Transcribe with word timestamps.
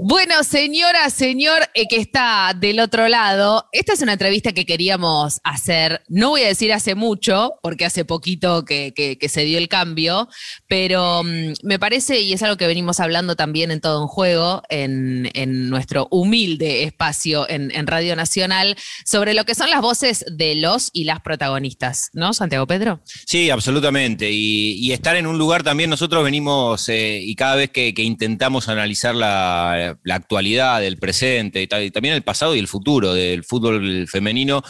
Bueno, 0.00 0.42
señora, 0.44 1.08
señor 1.10 1.62
eh, 1.74 1.86
que 1.88 1.96
está 1.96 2.54
del 2.58 2.80
otro 2.80 3.08
lado, 3.08 3.68
esta 3.72 3.92
es 3.92 4.02
una 4.02 4.14
entrevista 4.14 4.52
que 4.52 4.66
queríamos 4.66 5.40
hacer, 5.44 6.02
no 6.08 6.30
voy 6.30 6.42
a 6.42 6.48
decir 6.48 6.72
hace 6.72 6.94
mucho, 6.94 7.54
porque 7.62 7.84
hace 7.84 8.04
poquito 8.04 8.64
que, 8.64 8.92
se 9.28 9.44
dio 9.44 9.58
el 9.58 9.68
cambio, 9.68 10.28
pero 10.68 11.22
mm, 11.22 11.52
me 11.62 11.78
parece, 11.78 12.20
y 12.20 12.32
es 12.32 12.42
algo 12.42 12.56
que 12.56 12.66
venimos 12.66 13.00
hablando 13.00 13.36
también 13.36 13.70
en 13.70 13.80
todo 13.80 14.02
un 14.02 14.08
juego, 14.08 14.62
en, 14.68 15.22
nuestro 15.70 16.08
humilde 16.10 16.84
espacio 16.84 17.48
en, 17.48 17.86
Radio 17.86 18.16
Nacional, 18.16 18.76
sobre 19.04 19.34
lo 19.34 19.44
que 19.44 19.54
son 19.54 19.70
las 19.70 19.80
voces 19.80 20.24
de 20.30 20.54
los 20.54 20.90
y 20.92 21.04
las 21.04 21.20
protagonistas, 21.20 22.10
¿no, 22.12 22.32
Santiago 22.32 22.66
Pedro? 22.66 23.00
Sí, 23.26 23.50
absolutamente. 23.50 24.30
Y, 24.30 24.92
estar 24.92 25.16
en 25.16 25.26
un 25.26 25.38
lugar 25.38 25.62
también, 25.62 25.88
nosotros 25.88 26.22
venimos, 26.22 26.86
eh, 26.90 27.18
y 27.22 27.34
cada 27.34 27.56
vez 27.56 27.70
que 27.70 27.94
intentamos 27.96 28.68
analizar 28.68 29.14
la 29.14 29.61
la, 30.02 30.14
actualidad, 30.14 30.84
el 30.84 30.98
presente 30.98 31.62
y, 31.62 31.66
también 31.66 32.14
el 32.14 32.22
pasado 32.22 32.54
y 32.54 32.58
el 32.58 32.68
futuro 32.68 33.14
del 33.14 33.44
fútbol 33.44 34.06
femenino, 34.08 34.62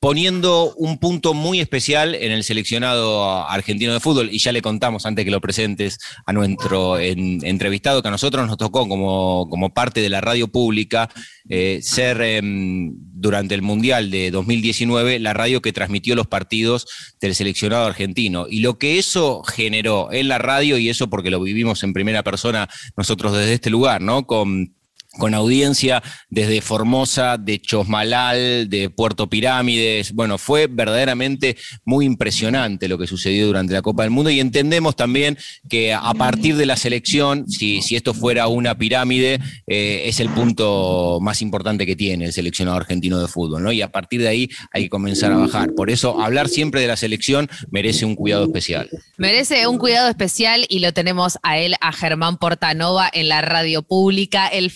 poniendo 0.00 0.74
un 0.76 0.98
punto 0.98 1.34
muy 1.34 1.60
especial 1.60 2.14
en 2.14 2.30
el 2.30 2.44
seleccionado 2.44 3.48
argentino 3.48 3.92
de 3.92 4.00
fútbol. 4.00 4.28
Y 4.30 4.38
ya 4.38 4.52
le 4.52 4.62
contamos 4.62 5.06
antes 5.06 5.24
que 5.24 5.30
lo 5.30 5.40
presentes 5.40 5.98
a 6.24 6.32
nuestro 6.32 6.98
entrevistado 6.98 8.02
que 8.02 8.08
a 8.08 8.12
nosotros 8.12 8.46
nos 8.46 8.56
tocó 8.56 8.88
como, 8.88 9.48
como 9.50 9.70
parte 9.74 10.00
de 10.00 10.08
la 10.08 10.20
radio 10.20 10.48
pública 10.48 11.08
eh, 11.48 11.80
ser 11.82 12.20
em, 12.20 12.92
durante 12.94 13.54
el 13.54 13.62
Mundial 13.62 14.10
de 14.10 14.30
2019 14.30 15.18
la 15.18 15.34
radio 15.34 15.62
que 15.62 15.72
transmitió 15.72 16.14
los 16.14 16.26
partidos 16.26 16.86
del 17.20 17.34
seleccionado 17.34 17.86
argentino. 17.86 18.46
Y 18.48 18.60
lo 18.60 18.78
que 18.78 18.98
eso 18.98 19.42
generó 19.42 20.12
en 20.12 20.28
la 20.28 20.38
radio, 20.38 20.78
y 20.78 20.88
eso 20.88 21.10
porque 21.10 21.30
lo 21.30 21.40
vivimos 21.40 21.82
en 21.82 21.92
primera 21.92 22.22
persona 22.22 22.68
nosotros 22.96 23.32
desde 23.32 23.54
este 23.54 23.70
lugar, 23.70 24.00
¿no? 24.00 24.26
Con 24.26 24.77
con 25.18 25.34
audiencia 25.34 26.02
desde 26.30 26.60
Formosa, 26.60 27.36
de 27.36 27.60
Chosmalal, 27.60 28.68
de 28.70 28.88
Puerto 28.90 29.28
Pirámides. 29.28 30.12
Bueno, 30.12 30.38
fue 30.38 30.66
verdaderamente 30.66 31.56
muy 31.84 32.06
impresionante 32.06 32.88
lo 32.88 32.96
que 32.96 33.06
sucedió 33.06 33.46
durante 33.46 33.74
la 33.74 33.82
Copa 33.82 34.04
del 34.04 34.10
Mundo 34.10 34.30
y 34.30 34.40
entendemos 34.40 34.96
también 34.96 35.36
que 35.68 35.92
a 35.92 36.14
partir 36.14 36.56
de 36.56 36.66
la 36.66 36.76
selección, 36.76 37.48
si, 37.48 37.82
si 37.82 37.96
esto 37.96 38.14
fuera 38.14 38.48
una 38.48 38.78
pirámide, 38.78 39.40
eh, 39.66 40.02
es 40.06 40.20
el 40.20 40.30
punto 40.30 41.18
más 41.20 41.42
importante 41.42 41.84
que 41.84 41.96
tiene 41.96 42.26
el 42.26 42.32
seleccionado 42.32 42.76
argentino 42.76 43.18
de 43.18 43.28
fútbol, 43.28 43.62
¿no? 43.62 43.72
Y 43.72 43.82
a 43.82 43.90
partir 43.90 44.20
de 44.20 44.28
ahí 44.28 44.48
hay 44.72 44.84
que 44.84 44.88
comenzar 44.88 45.32
a 45.32 45.36
bajar. 45.36 45.74
Por 45.74 45.90
eso 45.90 46.20
hablar 46.20 46.48
siempre 46.48 46.80
de 46.80 46.86
la 46.86 46.96
selección 46.96 47.48
merece 47.70 48.04
un 48.04 48.14
cuidado 48.14 48.44
especial. 48.44 48.88
Merece 49.16 49.66
un 49.66 49.78
cuidado 49.78 50.08
especial 50.08 50.64
y 50.68 50.78
lo 50.78 50.92
tenemos 50.92 51.38
a 51.42 51.58
él, 51.58 51.74
a 51.80 51.92
Germán 51.92 52.36
Portanova, 52.38 53.10
en 53.12 53.28
la 53.28 53.42
radio 53.42 53.82
pública, 53.82 54.46
el 54.46 54.70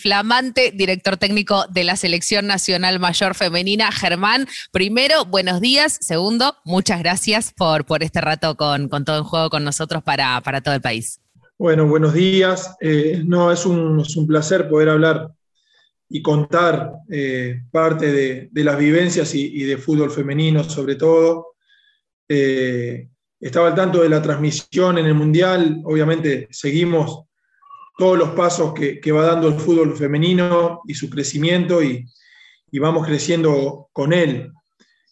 director 0.73 1.17
técnico 1.17 1.65
de 1.69 1.83
la 1.83 1.95
Selección 1.95 2.47
Nacional 2.47 2.99
Mayor 2.99 3.35
Femenina. 3.35 3.91
Germán, 3.91 4.47
primero, 4.71 5.25
buenos 5.25 5.61
días. 5.61 5.97
Segundo, 6.01 6.55
muchas 6.65 6.99
gracias 6.99 7.53
por, 7.55 7.85
por 7.85 8.03
este 8.03 8.19
rato 8.21 8.55
con, 8.55 8.89
todo 8.89 9.17
en 9.17 9.23
juego 9.23 9.49
con 9.49 9.63
nosotros 9.63 10.01
para, 10.01 10.41
para 10.41 10.61
todo 10.61 10.73
el 10.73 10.81
país. 10.81 11.19
Bueno, 11.57 11.85
buenos 11.87 12.13
días. 12.13 12.75
Eh, 12.81 13.21
no, 13.25 13.51
es 13.51 13.65
un, 13.65 13.99
es 13.99 14.15
un, 14.15 14.25
placer 14.25 14.67
poder 14.67 14.89
hablar 14.89 15.31
y 16.09 16.21
contar 16.21 16.93
eh, 17.11 17.61
parte 17.71 18.11
de, 18.11 18.63
las 18.63 18.77
vivencias 18.77 19.35
y, 19.35 19.63
de 19.63 19.77
fútbol 19.77 20.09
femenino 20.09 20.63
sobre 20.63 20.95
todo. 20.95 21.55
Eh, 22.27 23.07
estaba 23.39 23.67
al 23.67 23.75
tanto 23.75 24.01
de 24.01 24.09
la 24.09 24.21
transmisión 24.21 24.97
en 24.97 25.05
el 25.05 25.13
Mundial, 25.13 25.81
obviamente 25.83 26.47
seguimos 26.49 27.25
todos 27.97 28.17
los 28.17 28.29
pasos 28.29 28.73
que, 28.73 29.11
va 29.11 29.25
dando 29.25 29.47
el 29.47 29.59
fútbol 29.59 29.95
femenino 29.95 30.81
y 30.87 30.93
su 30.93 31.09
crecimiento 31.09 31.81
y, 31.83 32.07
vamos 32.79 33.05
creciendo 33.05 33.89
con 33.93 34.13
él. 34.13 34.51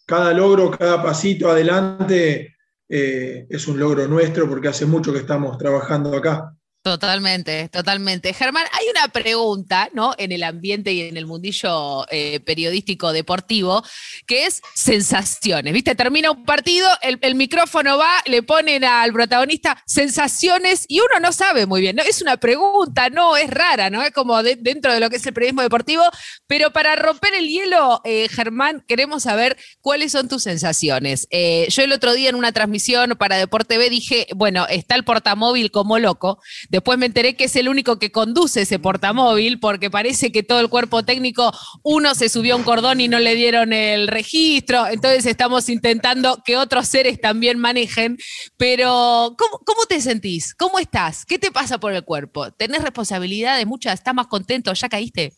Cada 0.04 0.32
logro, 0.32 0.70
cada 0.70 1.00
pasito 1.00 1.48
adelante 1.48 2.56
eh, 2.88 3.46
es 3.48 3.68
un 3.68 3.78
logro 3.78 4.08
nuestro 4.08 4.48
porque 4.48 4.66
hace 4.66 4.84
mucho 4.84 5.12
que 5.12 5.20
estamos 5.20 5.56
trabajando 5.58 6.16
acá. 6.16 6.56
Totalmente, 6.82 7.68
totalmente. 7.68 8.34
Germán, 8.34 8.64
hay 8.72 8.86
una 8.90 9.06
pregunta, 9.06 9.88
¿no? 9.92 10.14
En 10.18 10.32
el 10.32 10.42
ambiente 10.42 10.92
y 10.92 11.02
en 11.02 11.16
el 11.16 11.26
mundillo 11.26 12.04
eh, 12.10 12.40
periodístico 12.40 13.12
deportivo, 13.12 13.84
que 14.26 14.46
es 14.46 14.60
sensaciones. 14.74 15.72
¿Viste? 15.72 15.94
Termina 15.94 16.32
un 16.32 16.44
partido, 16.44 16.88
el, 17.02 17.36
micrófono 17.36 17.98
va, 17.98 18.10
le 18.26 18.42
ponen 18.42 18.82
al 18.82 19.12
protagonista 19.12 19.80
sensaciones 19.86 20.84
y 20.88 20.98
uno 20.98 21.20
no 21.20 21.30
sabe 21.30 21.66
muy 21.66 21.80
bien, 21.80 21.94
¿no? 21.94 22.02
Es 22.02 22.20
una 22.20 22.36
pregunta, 22.36 23.10
no, 23.10 23.36
es 23.36 23.48
rara, 23.48 23.88
¿no? 23.88 24.02
Es 24.02 24.10
como 24.10 24.42
dentro 24.42 24.92
de 24.92 24.98
lo 24.98 25.08
que 25.08 25.16
es 25.16 25.26
el 25.26 25.34
periodismo 25.34 25.62
deportivo, 25.62 26.02
pero 26.48 26.72
para 26.72 26.96
romper 26.96 27.32
el 27.34 27.46
hielo, 27.46 28.00
eh, 28.02 28.26
Germán, 28.28 28.84
queremos 28.88 29.22
saber 29.22 29.56
cuáles 29.80 30.10
son 30.10 30.28
tus 30.28 30.42
sensaciones. 30.42 31.28
Eh, 31.30 31.68
yo 31.70 31.84
el 31.84 31.92
otro 31.92 32.12
día 32.12 32.28
en 32.28 32.34
una 32.34 32.50
transmisión 32.50 33.14
para 33.16 33.36
Deporte 33.36 33.78
B 33.78 33.88
dije, 33.88 34.26
bueno, 34.34 34.66
está 34.68 34.96
el 34.96 35.04
portamóvil 35.04 35.70
como 35.70 36.00
loco 36.00 36.40
Después 36.72 36.98
me 36.98 37.04
enteré 37.04 37.36
que 37.36 37.44
es 37.44 37.56
el 37.56 37.68
único 37.68 37.98
que 37.98 38.10
conduce 38.10 38.62
ese 38.62 38.78
portamóvil, 38.78 39.60
porque 39.60 39.90
parece 39.90 40.32
que 40.32 40.42
todo 40.42 40.58
el 40.58 40.70
cuerpo 40.70 41.02
técnico, 41.02 41.52
uno 41.82 42.14
se 42.14 42.30
subió 42.30 42.54
a 42.54 42.56
un 42.56 42.62
cordón 42.62 42.98
y 43.02 43.08
no 43.08 43.18
le 43.18 43.34
dieron 43.34 43.74
el 43.74 44.08
registro, 44.08 44.86
entonces 44.86 45.26
estamos 45.26 45.68
intentando 45.68 46.42
que 46.42 46.56
otros 46.56 46.88
seres 46.88 47.20
también 47.20 47.58
manejen. 47.58 48.16
Pero, 48.56 49.36
¿cómo, 49.36 49.84
te 49.86 50.00
sentís? 50.00 50.54
¿Cómo 50.54 50.78
estás? 50.78 51.26
¿Qué 51.26 51.38
te 51.38 51.52
pasa 51.52 51.78
por 51.78 51.92
el 51.92 52.04
cuerpo? 52.04 52.50
¿Tenés 52.52 52.82
responsabilidades 52.82 53.66
muchas? 53.66 53.92
¿Estás 53.92 54.14
más 54.14 54.28
contento? 54.28 54.72
¿Ya 54.72 54.88
caíste? 54.88 55.34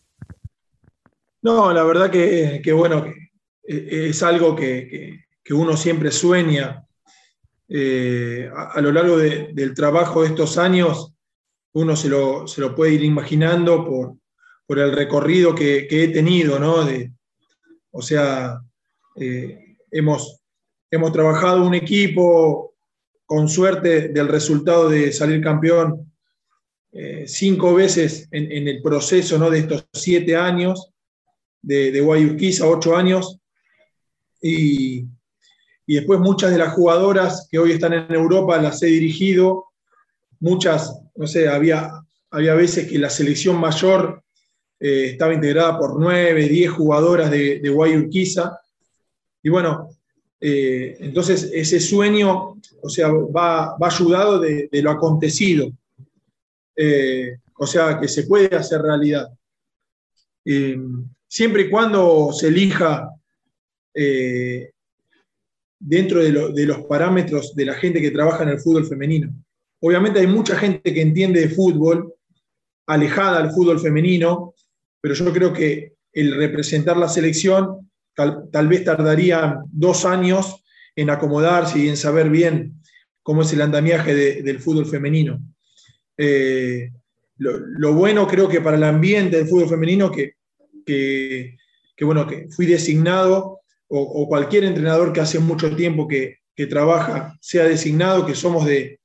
No, 1.43 1.73
la 1.73 1.83
verdad 1.83 2.13
que, 2.13 2.73
bueno, 2.73 3.07
es 3.65 4.23
algo 4.23 4.55
que, 4.55 5.19
uno 5.51 5.77
siempre 5.77 6.13
sueña. 6.13 6.87
Eh, 7.69 8.49
a, 8.55 8.81
lo 8.81 8.93
largo 8.93 9.17
del 9.17 9.75
trabajo 9.75 10.23
de 10.23 10.29
estos 10.29 10.59
años, 10.59 11.14
uno 11.75 11.97
se 11.97 12.09
lo, 12.09 12.47
puede 12.75 12.95
ir 12.95 13.05
imaginando 13.05 13.85
por, 13.85 14.79
el 14.79 14.93
recorrido 14.93 15.55
que, 15.55 15.87
he 15.91 16.09
tenido, 16.09 16.59
¿no? 16.59 16.87
o 17.91 18.03
sea, 18.03 18.61
eh, 19.17 19.77
hemos, 19.91 20.41
hemos 20.91 21.13
trabajado 21.13 21.65
un 21.65 21.75
equipo 21.75 22.75
con 23.27 23.49
suerte 23.49 24.09
del 24.09 24.29
resultado 24.29 24.89
de 24.89 25.13
salir 25.13 25.43
campeón 25.43 26.13
eh, 26.93 27.25
cinco 27.27 27.75
veces 27.75 28.29
en, 28.31 28.69
el 28.69 28.81
proceso 28.81 29.39
¿no? 29.39 29.51
de 29.51 29.61
estos 29.61 29.87
siete 29.93 30.37
años, 30.37 30.91
de, 31.61 31.91
de 31.91 32.01
Guayurquiza, 32.01 32.69
ocho 32.69 32.97
años, 32.97 33.39
y, 34.41 35.07
y 35.87 35.95
después 35.95 36.21
muchas 36.21 36.53
de 36.53 36.59
las 36.59 36.75
jugadoras 36.75 37.49
que 37.51 37.59
hoy 37.59 37.73
están 37.73 37.95
en 37.95 38.13
Europa 38.13 38.61
las 38.61 38.83
he 38.83 38.87
dirigido, 38.87 39.74
muchas 40.45 41.05
no 41.17 41.27
sé, 41.27 41.49
había, 41.49 41.91
había 42.31 42.55
veces 42.55 42.89
que 42.89 42.99
la 42.99 43.11
selección 43.11 43.59
mayor 43.59 44.23
eh, 44.81 45.11
estaba 45.13 45.35
integrada 45.35 45.79
por 45.79 45.99
nueve, 45.99 46.49
diez 46.49 46.71
jugadoras 46.71 47.31
de, 47.31 47.61
de 47.61 47.69
Guayurquiza. 47.69 48.59
Y 49.43 49.49
bueno, 49.49 49.91
eh, 50.41 50.97
entonces 51.01 51.51
ese 51.53 51.79
sueño, 51.81 52.57
o 52.83 52.89
sea, 52.89 53.09
va, 53.11 53.77
ayudado 53.81 54.41
de, 54.41 54.69
lo 54.73 54.91
acontecido. 54.91 55.71
Eh, 56.77 57.39
o 57.57 57.67
sea, 57.67 58.01
que 58.01 58.09
se 58.09 58.25
puede 58.25 58.55
hacer 58.55 58.83
realidad. 58.83 59.29
siempre 61.29 61.63
y 61.63 61.71
cuando 61.71 62.33
se 62.33 62.49
elija 62.49 63.09
dentro 65.79 66.23
de 66.23 66.67
los 66.67 66.83
parámetros 66.87 67.55
de 67.55 67.65
la 67.65 67.75
gente 67.75 68.01
que 68.01 68.11
trabaja 68.11 68.43
en 68.43 68.51
el 68.51 68.61
fútbol 68.61 68.87
femenino. 68.87 69.33
Obviamente 69.87 70.19
hay 70.19 70.27
mucha 70.27 70.57
gente 70.57 70.95
que 70.95 71.03
entiende 71.03 71.41
de 71.41 71.51
fútbol, 71.51 72.15
alejada 72.87 73.43
del 73.43 73.51
fútbol 73.51 73.79
femenino, 73.79 74.55
pero 74.99 75.13
yo 75.13 75.31
creo 75.31 75.53
que 75.53 75.93
el 76.11 76.37
representar 76.37 76.97
la 76.97 77.07
selección 77.07 77.91
tal, 78.15 78.69
vez 78.69 78.83
tardaría 78.83 79.61
dos 79.71 80.07
años 80.07 80.65
en 80.97 81.11
acomodarse 81.11 81.81
y 81.81 81.89
en 81.91 81.99
saber 81.99 82.31
bien 82.31 82.81
cómo 83.23 83.43
es 83.43 83.53
el 83.53 83.61
andamiaje 83.61 84.15
del 84.43 84.59
fútbol 84.59 84.87
femenino. 84.87 85.39
Eh, 86.17 86.91
lo, 87.37 87.93
bueno 87.93 88.27
creo 88.27 88.49
que 88.49 88.63
para 88.63 88.79
el 88.79 88.85
ambiente 88.85 89.37
del 89.37 89.49
fútbol 89.49 89.69
femenino 89.69 90.11
que, 90.11 90.37
que, 90.87 91.59
bueno, 92.01 92.27
que 92.27 92.49
fui 92.49 92.65
designado 92.65 93.61
o, 93.89 94.27
cualquier 94.29 94.65
entrenador 94.65 95.13
que 95.13 95.21
hace 95.21 95.41
mucho 95.41 95.77
tiempo 95.77 96.09
que 96.09 96.39
trabaja 96.71 97.37
sea 97.43 97.65
designado, 97.65 98.25
que 98.25 98.35
somos 98.35 98.65
de, 98.65 98.99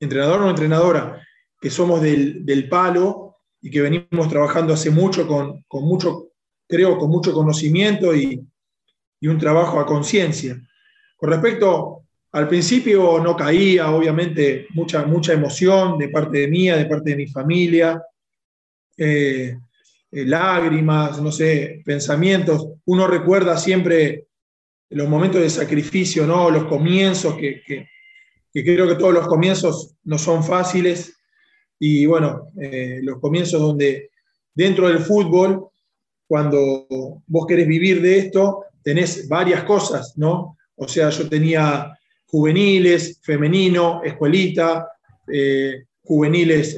entrenador 0.00 0.42
o 0.42 0.50
entrenadora, 0.50 1.26
que 1.60 1.70
somos 1.70 2.02
del, 2.02 2.68
palo 2.68 3.36
y 3.60 3.70
que 3.70 3.80
venimos 3.80 4.28
trabajando 4.28 4.74
hace 4.74 4.90
mucho 4.90 5.26
con, 5.26 5.64
mucho, 5.70 6.28
creo, 6.68 6.98
con 6.98 7.10
mucho 7.10 7.32
conocimiento 7.32 8.14
y, 8.14 8.40
un 9.22 9.38
trabajo 9.38 9.80
a 9.80 9.86
conciencia. 9.86 10.60
Con 11.16 11.30
respecto 11.30 12.02
al 12.32 12.46
principio 12.46 13.18
no 13.20 13.34
caía, 13.34 13.90
obviamente, 13.90 14.66
mucha, 14.74 15.06
mucha 15.06 15.32
emoción 15.32 15.96
de 15.96 16.10
parte 16.10 16.40
de 16.40 16.48
mía, 16.48 16.76
de 16.76 16.84
parte 16.84 17.10
de 17.10 17.16
mi 17.16 17.26
familia, 17.28 18.02
eh, 18.98 19.56
eh, 20.10 20.24
lágrimas, 20.26 21.22
no 21.22 21.32
sé, 21.32 21.82
pensamientos. 21.84 22.68
Uno 22.84 23.06
recuerda 23.06 23.56
siempre 23.56 24.26
los 24.90 25.08
momentos 25.08 25.40
de 25.40 25.50
sacrificio, 25.50 26.26
¿no? 26.26 26.50
Los 26.50 26.66
comienzos, 26.66 27.34
que, 27.36 27.88
creo 28.62 28.86
que 28.86 28.94
todos 28.94 29.14
los 29.14 29.26
comienzos 29.26 29.94
no 30.04 30.18
son 30.18 30.44
fáciles. 30.44 31.16
Y 31.78 32.06
bueno, 32.06 32.52
eh, 32.60 33.00
los 33.02 33.18
comienzos 33.18 33.60
donde 33.60 34.10
dentro 34.54 34.88
del 34.88 34.98
fútbol, 34.98 35.68
cuando 36.26 36.86
vos 37.26 37.46
querés 37.46 37.66
vivir 37.66 38.00
de 38.00 38.18
esto, 38.18 38.64
tenés 38.82 39.28
varias 39.28 39.64
cosas, 39.64 40.16
¿no? 40.16 40.56
O 40.76 40.86
sea, 40.86 41.10
yo 41.10 41.28
tenía 41.28 41.98
juveniles, 42.26 43.20
femenino, 43.22 44.02
escuelita, 44.04 44.88
eh, 45.26 45.84
juveniles 46.02 46.76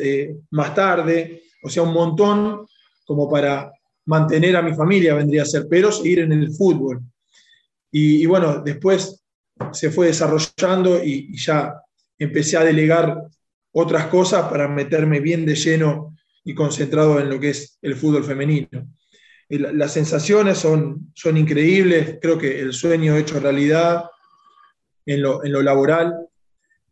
más 0.51 0.75
tarde, 0.75 1.43
o 1.63 1.69
sea, 1.69 1.83
un 1.83 1.93
montón 1.93 2.67
como 3.05 3.29
para 3.29 3.73
mantener 4.07 4.57
a 4.57 4.63
mi 4.63 4.75
familia, 4.75 5.15
vendría 5.15 5.43
a 5.43 5.47
ser, 5.47 5.67
pero 5.69 5.93
seguir 5.93 6.21
en 6.21 6.33
el 6.33 6.53
fútbol. 6.53 7.03
Y, 7.91 8.27
bueno, 8.27 8.61
después 8.61 9.25
se 9.73 9.91
fue 9.91 10.07
desarrollando 10.07 11.03
y, 11.03 11.37
ya 11.37 11.75
empecé 12.19 12.57
a 12.57 12.65
delegar 12.65 13.23
otras 13.73 14.07
cosas 14.07 14.49
para 14.49 14.69
meterme 14.69 15.21
bien 15.21 15.45
de 15.45 15.55
lleno 15.55 16.17
y 16.45 16.55
concentrado 16.55 17.21
en 17.21 17.29
lo 17.29 17.39
que 17.39 17.51
es 17.51 17.79
el 17.83 17.95
fútbol 17.95 18.25
femenino. 18.25 18.89
Las 19.49 19.93
sensaciones 19.93 20.59
son, 20.59 21.13
son 21.15 21.37
increíbles, 21.37 22.19
creo 22.21 22.39
que 22.39 22.61
el 22.61 22.73
sueño 22.73 23.17
hecho 23.17 23.39
realidad 23.39 24.05
en 25.07 25.23
lo, 25.23 25.63
laboral. 25.63 26.15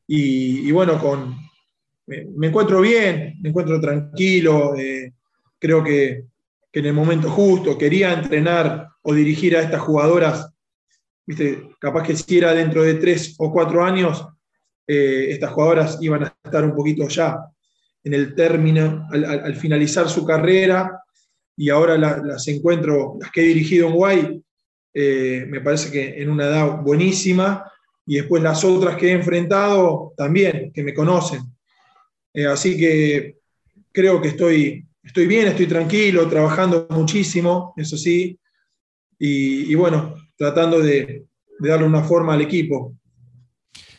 Y, 0.06 0.70
bueno, 0.72 1.00
con, 1.00 1.36
me, 2.06 2.46
encuentro 2.46 2.80
bien, 2.80 3.38
me 3.40 3.48
encuentro 3.48 3.80
tranquilo, 3.80 4.76
eh, 4.76 5.12
creo 5.58 5.82
que, 5.82 6.24
en 6.72 6.86
el 6.86 6.92
momento 6.92 7.30
justo 7.30 7.78
quería 7.78 8.12
entrenar 8.12 8.88
o 9.02 9.14
dirigir 9.14 9.56
a 9.56 9.60
estas 9.60 9.80
jugadoras, 9.80 10.50
capaz 11.78 12.02
que 12.02 12.16
si 12.16 12.38
era 12.38 12.52
dentro 12.52 12.82
de 12.82 12.94
tres 12.94 13.34
o 13.38 13.52
cuatro 13.52 13.84
años, 13.84 14.26
eh, 14.86 15.28
estas 15.30 15.52
jugadoras 15.52 15.98
iban 16.00 16.24
a 16.24 16.36
estar 16.44 16.64
un 16.64 16.74
poquito 16.74 17.08
ya 17.08 17.38
en 18.02 18.12
el 18.12 18.34
término, 18.34 19.08
al, 19.10 19.56
finalizar 19.56 20.08
su 20.08 20.26
carrera, 20.26 21.00
y 21.56 21.70
ahora 21.70 21.96
las 21.96 22.46
encuentro, 22.48 23.16
las 23.18 23.30
que 23.30 23.40
he 23.40 23.46
dirigido 23.46 23.88
en 23.88 23.94
Guay, 23.94 24.42
eh, 24.92 25.46
me 25.48 25.60
parece 25.60 25.90
que 25.90 26.22
en 26.22 26.28
una 26.28 26.44
edad 26.44 26.82
buenísima, 26.82 27.70
y 28.06 28.16
después 28.16 28.42
las 28.42 28.62
otras 28.62 28.96
que 28.96 29.08
he 29.08 29.12
enfrentado 29.12 30.12
también, 30.16 30.70
que 30.72 30.82
me 30.82 30.92
conocen. 30.92 31.40
Eh, 32.34 32.46
así 32.46 32.76
que 32.76 33.38
creo 33.90 34.20
que 34.20 34.28
estoy, 34.28 34.86
estoy 35.02 35.26
bien, 35.26 35.46
estoy 35.46 35.66
tranquilo, 35.66 36.28
trabajando 36.28 36.86
muchísimo, 36.90 37.72
eso 37.76 37.96
sí, 37.96 38.38
y, 39.18 39.74
bueno, 39.74 40.16
tratando 40.36 40.80
de, 40.80 41.26
darle 41.60 41.86
una 41.86 42.02
forma 42.02 42.34
al 42.34 42.40
equipo. 42.40 42.94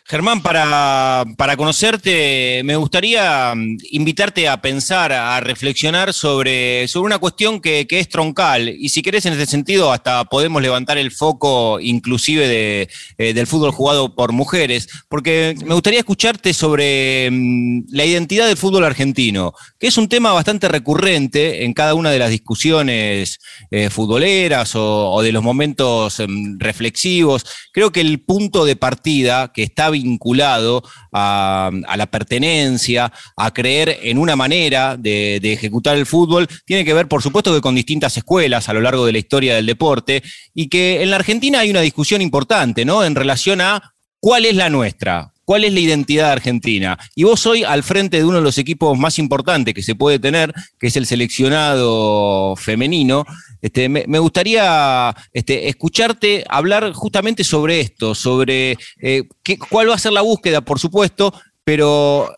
Germán, 0.08 0.44
para, 0.44 1.26
conocerte, 1.58 2.62
me 2.64 2.76
gustaría 2.76 3.56
mm, 3.56 3.78
invitarte 3.90 4.48
a 4.48 4.62
pensar, 4.62 5.12
a 5.12 5.40
reflexionar 5.40 6.14
sobre, 6.14 6.88
sobre 6.88 7.08
una 7.08 7.18
cuestión 7.18 7.60
que, 7.60 7.88
es 7.90 8.10
troncal. 8.10 8.70
Y 8.70 8.90
si 8.90 9.02
querés, 9.02 9.26
en 9.26 9.34
ese 9.34 9.48
sentido, 9.48 9.92
hasta 9.92 10.24
podemos 10.26 10.62
levantar 10.62 11.00
el 11.00 11.10
foco 11.10 11.80
inclusive 11.80 12.48
de, 12.48 12.90
eh, 13.18 13.34
del 13.34 13.48
fútbol 13.48 13.72
jugado 13.72 14.14
por 14.14 14.32
mujeres, 14.32 14.88
porque 15.10 15.56
me 15.66 15.74
gustaría 15.74 16.02
escucharte 16.02 16.54
sobre 16.54 17.28
mm, 17.32 17.86
la 17.90 18.06
identidad 18.06 18.46
del 18.46 18.58
fútbol 18.58 18.84
argentino, 18.84 19.54
que 19.80 19.88
es 19.88 19.98
un 19.98 20.08
tema 20.08 20.34
bastante 20.34 20.68
recurrente 20.68 21.66
en 21.66 21.74
cada 21.74 21.96
una 21.96 22.12
de 22.12 22.20
las 22.20 22.30
discusiones 22.30 23.40
eh, 23.72 23.90
futboleras 23.90 24.74
o, 24.76 25.20
de 25.24 25.32
los 25.32 25.42
momentos 25.42 26.20
mm, 26.20 26.60
reflexivos. 26.60 27.44
Creo 27.74 27.92
que 27.92 28.02
el 28.02 28.22
punto 28.22 28.66
de 28.66 28.76
partida 28.76 29.52
que 29.52 29.64
está 29.64 29.95
vinculado 30.02 30.84
a, 31.12 31.72
la 31.96 32.06
pertenencia, 32.08 33.12
a 33.38 33.54
creer 33.54 34.00
en 34.04 34.18
una 34.18 34.36
manera 34.36 34.98
de, 34.98 35.38
ejecutar 35.38 35.98
el 35.98 36.06
fútbol, 36.06 36.48
tiene 36.66 36.86
que 36.86 36.94
ver, 36.94 37.08
por 37.08 37.22
supuesto, 37.22 37.54
que 37.54 37.62
con 37.62 37.76
distintas 37.76 38.18
escuelas 38.18 38.70
a 38.70 38.74
lo 38.74 38.82
largo 38.82 39.06
de 39.06 39.14
la 39.14 39.20
historia 39.20 39.56
del 39.56 39.66
deporte, 39.66 40.24
y 40.54 40.68
que 40.68 41.02
en 41.02 41.10
la 41.10 41.18
Argentina 41.18 41.60
hay 41.60 41.70
una 41.70 41.82
discusión 41.82 42.22
importante, 42.22 42.86
¿no? 42.86 43.04
En 43.04 43.16
relación 43.16 43.62
a 43.62 43.94
cuál 44.20 44.46
es 44.46 44.56
la 44.56 44.70
nuestra, 44.70 45.34
¿Cuál 45.46 45.64
es 45.64 45.74
la 45.74 45.80
identidad 45.80 46.32
argentina? 46.32 46.98
Y 47.14 47.24
vos 47.24 47.46
hoy 47.46 47.64
al 47.64 47.84
frente 47.84 48.18
de 48.18 48.26
uno 48.26 48.38
de 48.38 48.44
los 48.44 48.58
equipos 48.58 48.98
más 48.98 49.20
importantes 49.20 49.76
que 49.76 49.84
se 49.84 49.94
puede 49.94 50.18
tener, 50.18 50.52
que 50.80 50.88
es 50.88 50.96
el 50.98 51.06
seleccionado 51.06 52.56
femenino, 52.56 53.26
este, 53.62 53.88
me, 53.88 54.20
gustaría 54.20 55.16
este, 55.34 55.70
escucharte 55.70 56.44
hablar 56.50 56.94
justamente 56.94 57.44
sobre 57.44 57.80
esto, 57.80 58.16
sobre 58.16 58.76
eh, 59.00 59.24
cuál 59.70 59.90
va 59.90 59.96
a 59.96 60.00
ser 60.00 60.14
la 60.14 60.22
búsqueda, 60.22 60.62
por 60.62 60.80
supuesto, 60.80 61.32
pero 61.64 62.36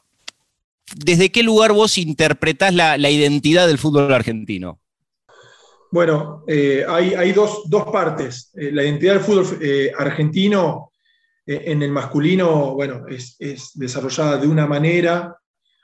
¿desde 0.96 1.32
qué 1.32 1.44
lugar 1.44 1.72
vos 1.72 1.98
interpretás 1.98 2.74
la, 2.74 3.10
identidad 3.10 3.68
del 3.68 3.78
fútbol 3.78 4.14
argentino? 4.14 4.80
Bueno, 5.92 6.44
eh, 6.46 6.86
hay, 6.90 7.32
dos, 7.32 7.64
partes. 7.90 8.52
Eh, 8.56 8.70
la 8.74 8.84
identidad 8.84 9.14
del 9.14 9.24
fútbol 9.24 9.60
argentino 9.98 10.92
en 11.48 11.82
el 11.82 11.92
masculino, 11.92 12.74
bueno, 12.74 13.06
es, 13.08 13.72
desarrollada 13.76 14.38
de 14.38 14.48
una 14.48 14.68
manera, 14.68 15.34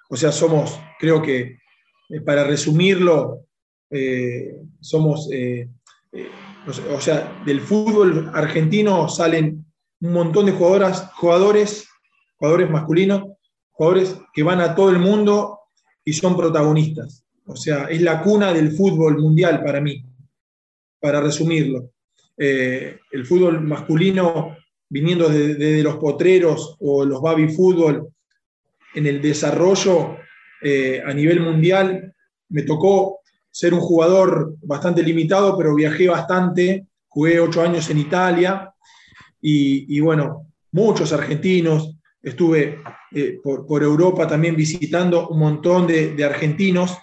o 0.10 0.18
sea, 0.18 0.31
somos, 0.31 0.77
creo 1.00 1.21
que, 1.21 1.57
eh, 2.10 2.21
para 2.21 2.44
resumirlo, 2.44 3.45
eh, 3.89 4.57
somos, 4.81 5.30
o 6.68 7.01
sea, 7.01 7.42
del 7.45 7.62
fútbol 7.62 8.30
argentino 8.33 9.07
salen 9.07 9.65
un 10.01 10.13
montón 10.13 10.48
de 10.48 10.51
jugadoras, 10.51 11.10
jugadores, 11.13 11.88
jugadores 12.38 12.69
masculinos, 12.69 13.24
jugadores 13.71 14.18
que 14.33 14.44
van 14.44 14.59
a 14.59 14.75
todo 14.75 14.89
el 14.89 15.00
mundo 15.00 15.59
y 16.04 16.12
son 16.12 16.36
protagonistas. 16.36 17.25
O 17.45 17.56
sea, 17.56 17.86
es 17.86 18.01
la 18.01 18.21
cuna 18.21 18.51
del 18.54 18.74
fútbol 18.74 19.18
mundial 19.18 19.63
para 19.63 19.80
mí, 19.80 20.04
para 21.00 21.21
resumirlo. 21.21 21.92
el 22.36 23.25
fútbol 23.25 23.62
masculino 23.62 24.57
viniendo 24.94 25.28
desde 25.28 25.81
los 25.81 25.95
potreros 25.95 26.78
o 26.80 27.04
los 27.04 27.19
baby 27.19 27.48
fútbol 27.48 28.10
en 28.94 29.07
el 29.07 29.19
desarrollo 29.24 30.18
eh, 30.62 31.01
a 31.04 31.12
nivel 31.12 31.40
mundial. 31.40 32.13
Me 32.50 32.62
tocó 32.62 33.22
ser 33.50 33.74
un 33.74 33.80
jugador 33.80 34.56
bastante 34.62 35.01
limitado, 35.01 35.57
pero 35.57 35.73
viajé 35.73 36.07
bastante, 36.07 36.85
jugué 37.07 37.40
ocho 37.40 37.64
años 37.64 37.90
en 37.90 37.97
Italia 37.97 38.71
y, 39.42 40.00
bueno, 40.00 40.52
muchos 40.71 41.12
argentinos, 41.12 41.97
estuve 42.21 42.80
eh, 43.12 43.40
por, 43.44 43.81
Europa 43.81 44.28
también 44.28 44.56
visitando 44.56 45.28
un 45.28 45.40
montón 45.40 45.88
de, 45.88 46.23
argentinos 46.23 46.95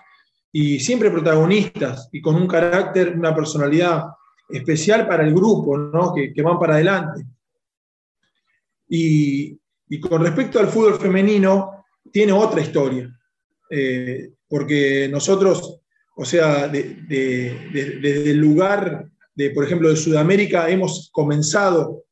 y 0.52 0.78
siempre 0.78 1.10
protagonistas 1.10 2.08
y 2.12 2.22
con 2.22 2.36
un 2.36 2.46
carácter, 2.46 3.16
una 3.18 3.34
personalidad 3.34 4.04
especial 4.48 5.08
para 5.08 5.26
el 5.26 5.34
grupo, 5.34 5.76
¿no? 5.76 6.14
que, 6.14 6.32
que 6.32 6.40
van 6.40 6.58
para 6.58 6.74
adelante. 6.74 7.26
Y, 8.92 9.56
con 10.00 10.24
respecto 10.24 10.58
al 10.58 10.68
fútbol 10.68 10.98
femenino, 10.98 11.84
tiene 12.12 12.32
otra 12.32 12.60
historia, 12.60 13.08
eh, 13.70 14.32
porque 14.48 15.08
nosotros, 15.08 15.80
o 16.16 16.24
sea, 16.24 16.66
desde 16.66 18.30
el 18.30 18.36
lugar 18.36 19.08
de, 19.34 19.50
por 19.50 19.64
ejemplo, 19.64 19.88
de 19.88 19.96
Sudamérica, 19.96 20.68
hemos 20.68 21.08
comenzado 21.12 22.04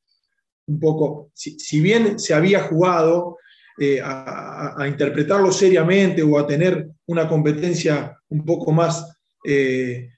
un 0.66 0.78
poco, 0.78 1.30
si, 1.34 1.80
bien 1.80 2.18
se 2.18 2.34
había 2.34 2.60
jugado 2.60 3.38
eh, 3.78 4.00
a, 4.02 4.84
interpretarlo 4.86 5.50
seriamente 5.50 6.22
o 6.22 6.38
a 6.38 6.46
tener 6.46 6.88
una 7.06 7.26
competencia 7.26 8.16
un 8.28 8.44
poco 8.44 8.70
más 8.70 9.16
eh, 9.44 10.10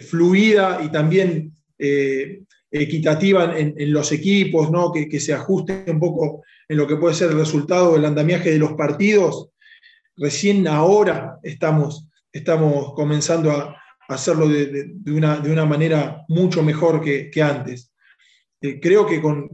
fluida 0.00 0.80
y 0.84 0.90
también 0.90 1.52
equitativa 2.70 3.56
en, 3.58 3.92
los 3.92 4.12
equipos, 4.12 4.70
¿no? 4.70 4.92
que, 4.92 5.20
se 5.20 5.32
ajuste 5.32 5.84
un 5.88 6.00
poco 6.00 6.44
en 6.68 6.76
lo 6.76 6.86
que 6.86 6.96
puede 6.96 7.14
ser 7.14 7.30
el 7.30 7.38
resultado 7.38 7.94
del 7.94 8.04
andamiaje 8.04 8.50
de 8.50 8.58
los 8.58 8.72
partidos. 8.74 9.50
Recién 10.16 10.66
ahora 10.66 11.38
estamos, 11.42 12.08
estamos 12.32 12.94
comenzando 12.94 13.50
a, 13.52 13.76
hacerlo 14.08 14.48
de, 14.48 14.92
una, 15.06 15.64
manera 15.64 16.24
mucho 16.28 16.62
mejor 16.62 17.02
que, 17.02 17.42
antes. 17.42 17.92
Eh, 18.60 18.78
creo 18.80 19.06
que 19.06 19.20
con, 19.20 19.48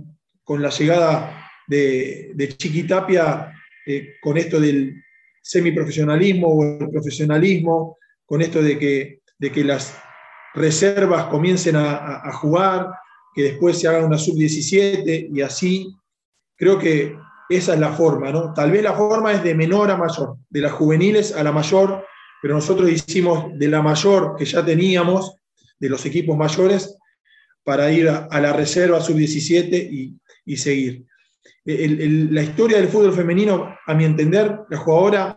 la 0.49 0.69
llegada 0.69 1.49
de, 1.67 2.33
de 2.35 2.49
Chiquitapia, 2.49 3.53
eh, 3.87 4.15
con 4.21 4.37
esto 4.37 4.61
del 4.61 5.03
semiprofesionalismo 5.43 6.49
o 6.49 6.65
el 6.65 6.91
profesionalismo, 6.91 7.97
con 8.27 8.43
esto 8.43 8.63
de 8.63 8.79
que, 8.79 9.21
de 9.39 9.51
que 9.51 9.65
las 9.65 9.99
reservas 10.55 11.25
comiencen 11.27 11.77
a, 11.77 12.33
jugar, 12.33 12.91
que 13.35 13.43
después 13.43 13.79
se 13.79 13.89
haga 13.89 14.05
una 14.05 14.19
sub-17 14.19 15.31
y 15.33 15.41
así. 15.41 15.95
Creo 16.57 16.79
que 16.79 17.17
esa 17.49 17.75
es 17.75 17.81
la 17.81 17.93
forma, 17.93 18.31
¿no? 18.31 18.53
Tal 18.53 18.71
vez 18.71 18.83
la 18.83 18.93
forma 18.93 19.33
es 19.33 19.43
de 19.43 19.55
menor 19.55 19.91
a 19.91 19.97
mayor, 19.97 20.37
de 20.49 20.61
las 20.61 20.73
juveniles 20.73 21.35
a 21.35 21.43
la 21.43 21.53
mayor, 21.53 22.05
pero 22.41 22.55
nosotros 22.55 22.91
hicimos 22.91 23.57
de 23.59 23.69
la 23.69 23.83
mayor 23.83 24.37
que 24.37 24.45
ya 24.45 24.65
teníamos, 24.65 25.37
de 25.79 25.89
los 25.89 26.05
equipos 26.07 26.37
mayores, 26.37 26.97
para 27.65 27.91
ir 27.93 28.09
a, 28.09 28.41
la 28.41 28.53
reserva 28.53 29.01
sub-17 29.01 30.19
y, 30.45 30.57
seguir. 30.57 31.05
la 31.65 32.43
historia 32.43 32.79
del 32.79 32.89
fútbol 32.89 33.13
femenino, 33.13 33.77
a 33.87 33.95
mi 33.95 34.05
entender, 34.05 34.61
la 34.69 34.79
jugadora, 34.79 35.37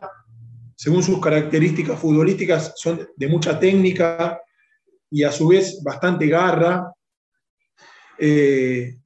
según 0.75 1.03
sus 1.03 1.19
características 1.19 1.99
futbolísticas, 1.99 2.73
son 2.75 3.07
de 3.15 3.27
mucha 3.27 3.59
técnica 3.59 4.39
y 5.15 5.23
a 5.23 5.31
su 5.31 5.47
vez 5.47 5.81
bastante 5.81 6.27
garra. 6.27 6.91
Eh, 8.19 8.97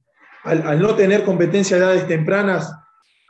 al, 0.42 0.80
no 0.80 0.96
tener 0.96 1.22
competencia 1.22 1.76
de 1.76 1.82
edades 1.84 2.08
tempranas, 2.08 2.72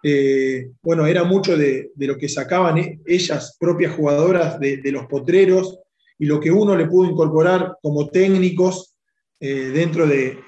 eh, 0.02 0.70
bueno, 0.82 1.06
era 1.06 1.22
mucho 1.24 1.58
de, 1.58 1.90
lo 1.94 2.16
que 2.16 2.26
sacaban 2.26 2.78
e, 2.78 3.00
ellas, 3.04 3.58
propias 3.60 3.94
jugadoras, 3.94 4.58
de, 4.58 4.80
los 4.84 5.04
potreros, 5.04 5.78
y 6.18 6.24
lo 6.24 6.40
que 6.40 6.50
uno 6.50 6.74
le 6.74 6.86
pudo 6.86 7.10
incorporar 7.10 7.76
como 7.82 8.08
técnicos 8.08 8.96
eh, 9.38 9.70
dentro 9.74 10.06
de, 10.06 10.38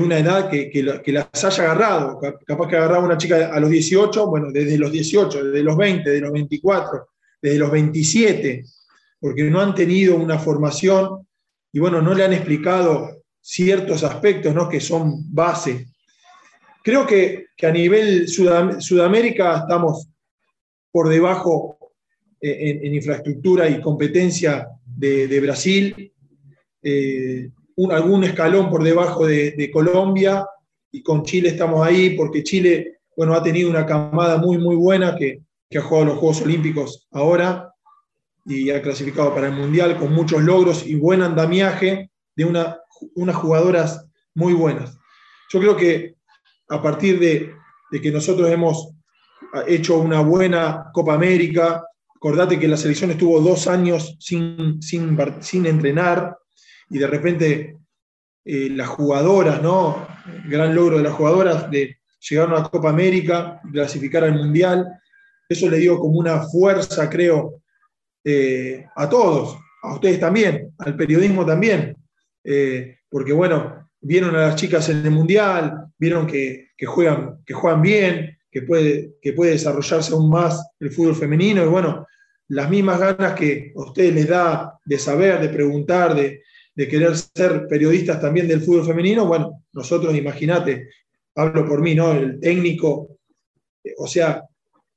una 0.00 0.20
edad 0.20 0.48
que, 0.48 0.70
que, 0.70 1.12
las 1.12 1.44
haya 1.44 1.64
agarrado. 1.64 2.18
Capaz 2.46 2.68
que 2.68 2.76
agarraba 2.76 3.04
una 3.04 3.18
chica 3.18 3.50
a 3.52 3.60
los 3.60 3.68
18, 3.68 4.26
bueno, 4.26 4.50
desde 4.50 4.78
los 4.78 4.90
18, 4.90 5.44
desde 5.46 5.62
los 5.62 5.76
20, 5.76 6.08
desde 6.08 6.22
los 6.22 6.32
24, 6.32 7.08
desde 7.42 7.58
los 7.58 7.70
27, 7.70 8.64
porque 9.20 9.42
no 9.44 9.60
han 9.60 9.74
tenido 9.74 10.16
una 10.16 10.38
formación 10.38 11.26
y 11.74 11.78
bueno, 11.78 12.00
no 12.00 12.14
le 12.14 12.24
han 12.24 12.32
explicado 12.32 13.22
ciertos 13.42 14.02
aspectos 14.04 14.54
¿no? 14.54 14.68
que 14.70 14.80
son 14.80 15.34
base 15.34 15.88
Creo 16.84 17.06
que, 17.06 17.46
a 17.62 17.70
nivel 17.70 18.28
Sudamérica 18.28 19.60
estamos 19.60 20.06
por 20.92 21.08
debajo 21.08 21.78
eh, 22.38 22.78
en, 22.84 22.94
infraestructura 22.94 23.70
y 23.70 23.80
competencia 23.80 24.68
de, 24.84 25.40
Brasil, 25.40 26.12
eh, 26.82 27.50
algún 27.90 28.24
escalón 28.24 28.68
por 28.68 28.84
debajo 28.84 29.26
de, 29.26 29.70
Colombia 29.72 30.46
y 30.92 31.02
con 31.02 31.24
Chile 31.24 31.48
estamos 31.48 31.86
ahí 31.86 32.10
porque 32.10 32.42
Chile 32.42 32.98
bueno, 33.16 33.32
ha 33.32 33.42
tenido 33.42 33.70
una 33.70 33.86
camada 33.86 34.36
muy, 34.36 34.58
muy 34.58 34.76
buena 34.76 35.16
que, 35.16 35.40
ha 35.74 35.80
jugado 35.80 36.06
los 36.06 36.18
Juegos 36.18 36.42
Olímpicos 36.42 37.08
ahora 37.10 37.73
y 38.44 38.70
ha 38.70 38.82
clasificado 38.82 39.34
para 39.34 39.48
el 39.48 39.54
Mundial 39.54 39.96
con 39.98 40.12
muchos 40.12 40.42
logros 40.42 40.86
y 40.86 40.94
buen 40.94 41.22
andamiaje 41.22 42.10
de 42.36 42.44
una, 42.44 42.78
unas 43.14 43.36
jugadoras 43.36 44.06
muy 44.34 44.52
buenas. 44.52 44.98
Yo 45.50 45.60
creo 45.60 45.76
que 45.76 46.16
a 46.68 46.82
partir 46.82 47.18
de, 47.18 47.54
que 48.00 48.10
nosotros 48.10 48.50
hemos 48.50 48.90
hecho 49.66 49.98
una 49.98 50.20
buena 50.20 50.90
Copa 50.92 51.14
América. 51.14 51.84
Acordate 52.16 52.58
que 52.58 52.66
la 52.66 52.76
selección 52.76 53.12
estuvo 53.12 53.40
dos 53.40 53.68
años 53.68 54.16
sin, 54.18 54.82
sin, 54.82 55.66
entrenar 55.66 56.36
y 56.90 56.98
de 56.98 57.06
repente 57.06 57.76
eh, 58.44 58.70
las 58.70 58.88
jugadoras, 58.88 59.62
¿no? 59.62 60.08
gran 60.48 60.74
logro 60.74 60.96
de 60.96 61.04
las 61.04 61.12
jugadoras 61.12 61.70
de 61.70 61.98
llegar 62.18 62.48
a 62.48 62.60
la 62.60 62.68
Copa 62.68 62.88
América, 62.90 63.60
clasificar 63.70 64.24
al 64.24 64.34
Mundial. 64.34 64.88
Eso 65.48 65.68
le 65.68 65.78
dio 65.78 65.98
como 65.98 66.18
una 66.18 66.40
fuerza, 66.40 67.08
creo, 67.08 67.62
eh, 68.24 68.86
a 68.96 69.08
todos, 69.08 69.58
a 69.82 69.94
ustedes 69.94 70.18
también, 70.18 70.72
al 70.78 70.96
periodismo 70.96 71.44
también. 71.44 71.94
Eh, 72.42 72.98
porque 73.08 73.32
bueno, 73.32 73.90
vieron 74.00 74.34
a 74.34 74.48
las 74.48 74.56
chicas 74.56 74.88
en 74.88 75.04
el 75.04 75.10
Mundial, 75.10 75.86
vieron 75.98 76.26
que, 76.26 76.70
juegan, 76.86 77.42
que 77.44 77.54
juegan 77.54 77.82
bien, 77.82 78.38
que 78.50 78.62
puede, 78.62 79.14
que 79.20 79.32
puede 79.32 79.52
desarrollarse 79.52 80.12
aún 80.12 80.30
más 80.30 80.70
el 80.80 80.90
fútbol 80.90 81.16
femenino 81.16 81.62
y 81.64 81.68
bueno, 81.68 82.06
las 82.48 82.68
mismas 82.70 82.98
ganas 82.98 83.34
que 83.34 83.72
a 83.76 83.80
ustedes 83.80 84.14
les 84.14 84.28
da 84.28 84.78
de 84.84 84.98
saber, 84.98 85.40
de 85.40 85.48
preguntar, 85.48 86.14
de, 86.14 86.42
querer 86.76 87.16
ser 87.16 87.66
periodistas 87.68 88.20
también 88.20 88.48
del 88.48 88.60
fútbol 88.60 88.84
femenino, 88.84 89.26
bueno, 89.26 89.62
nosotros, 89.72 90.14
imagínate, 90.14 90.88
hablo 91.36 91.66
por 91.66 91.80
mí, 91.80 91.94
¿no? 91.94 92.12
El 92.12 92.40
técnico, 92.40 93.16
o 93.96 94.06
sea, 94.06 94.42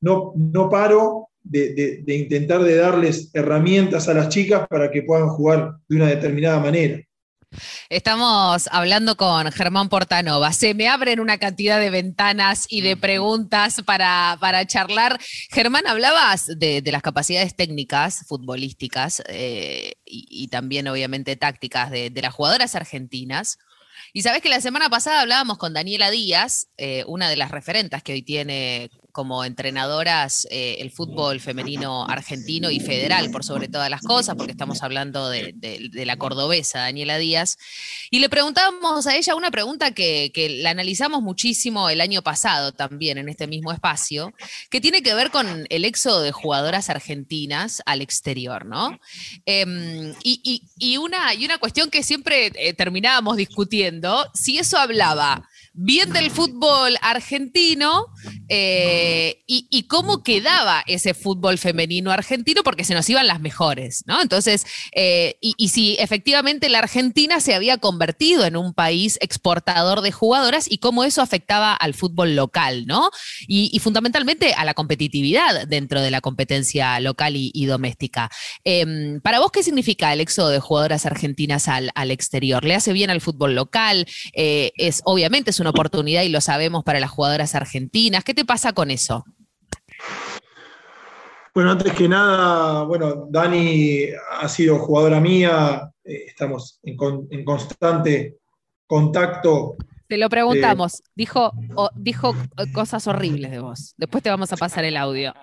no, 0.01 0.33
no 0.35 0.69
paro 0.69 1.26
de, 1.49 2.03
de, 2.03 2.15
intentar 2.15 2.63
de 2.63 2.75
darles 2.75 3.29
herramientas 3.33 4.07
a 4.07 4.13
las 4.13 4.29
chicas 4.29 4.67
para 4.67 4.91
que 4.91 5.03
puedan 5.03 5.29
jugar 5.29 5.75
de 5.87 5.95
una 5.95 6.07
determinada 6.07 6.59
manera. 6.59 7.01
Estamos 7.89 8.67
hablando 8.71 9.15
con 9.15 9.51
Germán 9.51 9.89
Portanova. 9.89 10.51
Se 10.51 10.73
me 10.73 10.89
abren 10.89 11.19
una 11.19 11.37
cantidad 11.37 11.79
de 11.79 11.89
ventanas 11.89 12.67
y 12.69 12.81
de 12.81 12.97
preguntas 12.97 13.81
para, 13.85 14.37
charlar. 14.67 15.19
Germán, 15.49 15.87
hablabas 15.87 16.47
de, 16.57 16.83
las 16.85 17.01
capacidades 17.01 17.55
técnicas, 17.55 18.25
futbolísticas 18.27 19.23
eh, 19.27 19.93
y, 20.05 20.47
también 20.49 20.87
obviamente 20.87 21.35
tácticas 21.35 21.89
de, 21.89 22.11
las 22.21 22.33
jugadoras 22.33 22.75
argentinas. 22.75 23.57
Y 24.13 24.21
sabes 24.21 24.41
que 24.41 24.49
la 24.49 24.61
semana 24.61 24.89
pasada 24.89 25.21
hablábamos 25.21 25.57
con 25.57 25.73
Daniela 25.73 26.11
Díaz, 26.11 26.67
eh, 26.77 27.03
una 27.07 27.29
de 27.29 27.37
las 27.37 27.51
referentas 27.51 28.03
que 28.03 28.13
hoy 28.13 28.21
tiene 28.21 28.89
como 29.17 29.43
entrenadoras 29.43 30.47
eh, 30.51 30.77
el 30.77 30.91
fútbol 30.91 31.39
femenino 31.39 32.05
argentino 32.07 32.69
y 32.69 32.79
federal, 32.79 33.31
por 33.31 33.43
sobre 33.43 33.67
todas 33.67 33.89
las 33.89 34.03
cosas, 34.03 34.35
porque 34.35 34.51
estamos 34.51 34.83
hablando 34.83 35.27
de, 35.29 35.55
la 36.05 36.17
cordobesa 36.17 36.81
Daniela 36.81 37.17
Díaz. 37.17 37.57
Y 38.11 38.19
le 38.19 38.29
preguntábamos 38.29 39.07
a 39.07 39.15
ella 39.15 39.33
una 39.33 39.49
pregunta 39.49 39.89
que, 39.89 40.31
la 40.61 40.69
analizamos 40.69 41.23
muchísimo 41.23 41.89
el 41.89 41.99
año 41.99 42.21
pasado 42.21 42.73
también 42.73 43.17
en 43.17 43.27
este 43.27 43.47
mismo 43.47 43.71
espacio, 43.71 44.35
que 44.69 44.81
tiene 44.81 45.01
que 45.01 45.15
ver 45.15 45.31
con 45.31 45.65
el 45.67 45.83
éxodo 45.83 46.21
de 46.21 46.31
jugadoras 46.31 46.91
argentinas 46.91 47.81
al 47.87 48.03
exterior, 48.03 48.67
¿no? 48.67 48.99
Em, 49.47 50.13
y, 50.23 50.97
una, 50.97 51.33
y 51.33 51.43
una 51.43 51.57
cuestión 51.57 51.89
que 51.89 52.03
siempre 52.03 52.51
eh, 52.53 52.75
terminábamos 52.75 53.35
discutiendo, 53.35 54.29
si 54.35 54.59
eso 54.59 54.77
hablaba 54.77 55.49
bien 55.77 56.11
del 56.11 56.31
fútbol 56.31 56.97
argentino 57.01 58.07
eh, 58.49 59.43
y, 59.45 59.83
cómo 59.83 60.23
quedaba 60.23 60.83
ese 60.87 61.13
fútbol 61.13 61.57
femenino 61.57 62.11
argentino, 62.11 62.63
porque 62.63 62.83
se 62.83 62.95
nos 62.95 63.07
iban 63.09 63.27
las 63.27 63.39
mejores, 63.39 64.03
¿no? 64.07 64.21
Entonces, 64.21 64.65
eh, 64.93 65.37
y, 65.39 65.69
si 65.69 65.95
efectivamente 65.99 66.67
la 66.69 66.79
Argentina 66.79 67.39
se 67.39 67.53
había 67.53 67.77
convertido 67.77 68.45
en 68.45 68.57
un 68.57 68.73
país 68.73 69.19
exportador 69.21 70.01
de 70.01 70.11
jugadoras 70.11 70.69
y 70.69 70.79
cómo 70.79 71.03
eso 71.03 71.21
afectaba 71.21 71.73
al 71.73 71.93
fútbol 71.93 72.35
local, 72.35 72.87
¿no? 72.87 73.11
Y, 73.47 73.77
fundamentalmente 73.79 74.53
a 74.53 74.65
la 74.65 74.73
competitividad 74.73 75.67
dentro 75.67 76.01
de 76.01 76.09
la 76.09 76.21
competencia 76.21 76.99
local 76.99 77.33
y, 77.35 77.65
doméstica. 77.67 78.31
Em, 78.63 79.21
para 79.21 79.39
vos, 79.39 79.51
¿qué 79.51 79.61
significa 79.61 80.11
el 80.11 80.21
éxodo 80.21 80.49
de 80.49 80.59
jugadoras 80.59 81.05
argentinas 81.05 81.67
al, 81.67 81.91
exterior? 82.11 82.65
¿Le 82.65 82.73
hace 82.73 82.93
bien 82.93 83.09
al 83.09 83.21
fútbol 83.21 83.53
local? 83.53 84.07
Eh, 84.33 84.71
es 84.77 85.01
obviamente 85.03 85.51
es 85.51 85.59
una 85.59 85.66
oportunidad 85.69 86.23
y 86.23 86.29
lo 86.29 86.41
sabemos 86.41 86.83
para 86.83 86.99
las 86.99 87.11
jugadoras 87.11 87.55
argentinas. 87.55 88.23
¿Qué 88.23 88.33
te 88.33 88.45
pasa 88.45 88.73
con 88.73 88.91
eso? 88.91 89.25
Bueno, 91.53 91.71
antes 91.71 91.91
que 91.93 92.07
nada, 92.07 92.83
bueno, 92.83 93.27
Dani 93.31 94.09
ha 94.39 94.47
sido 94.47 94.77
jugadora 94.77 95.19
mía, 95.19 95.91
eh, 96.03 96.25
estamos 96.27 96.79
en, 96.83 97.43
constante 97.43 98.37
contacto. 98.85 99.75
Te 100.07 100.17
lo 100.17 100.29
preguntamos, 100.29 101.01
dijo, 101.15 101.51
dijo 101.95 102.35
cosas 102.73 103.07
horribles 103.07 103.49
de 103.49 103.59
vos. 103.59 103.95
Después 103.97 104.23
te 104.23 104.29
vamos 104.29 104.53
a 104.53 104.57
pasar 104.57 104.85
el 104.85 104.95
audio. 104.95 105.33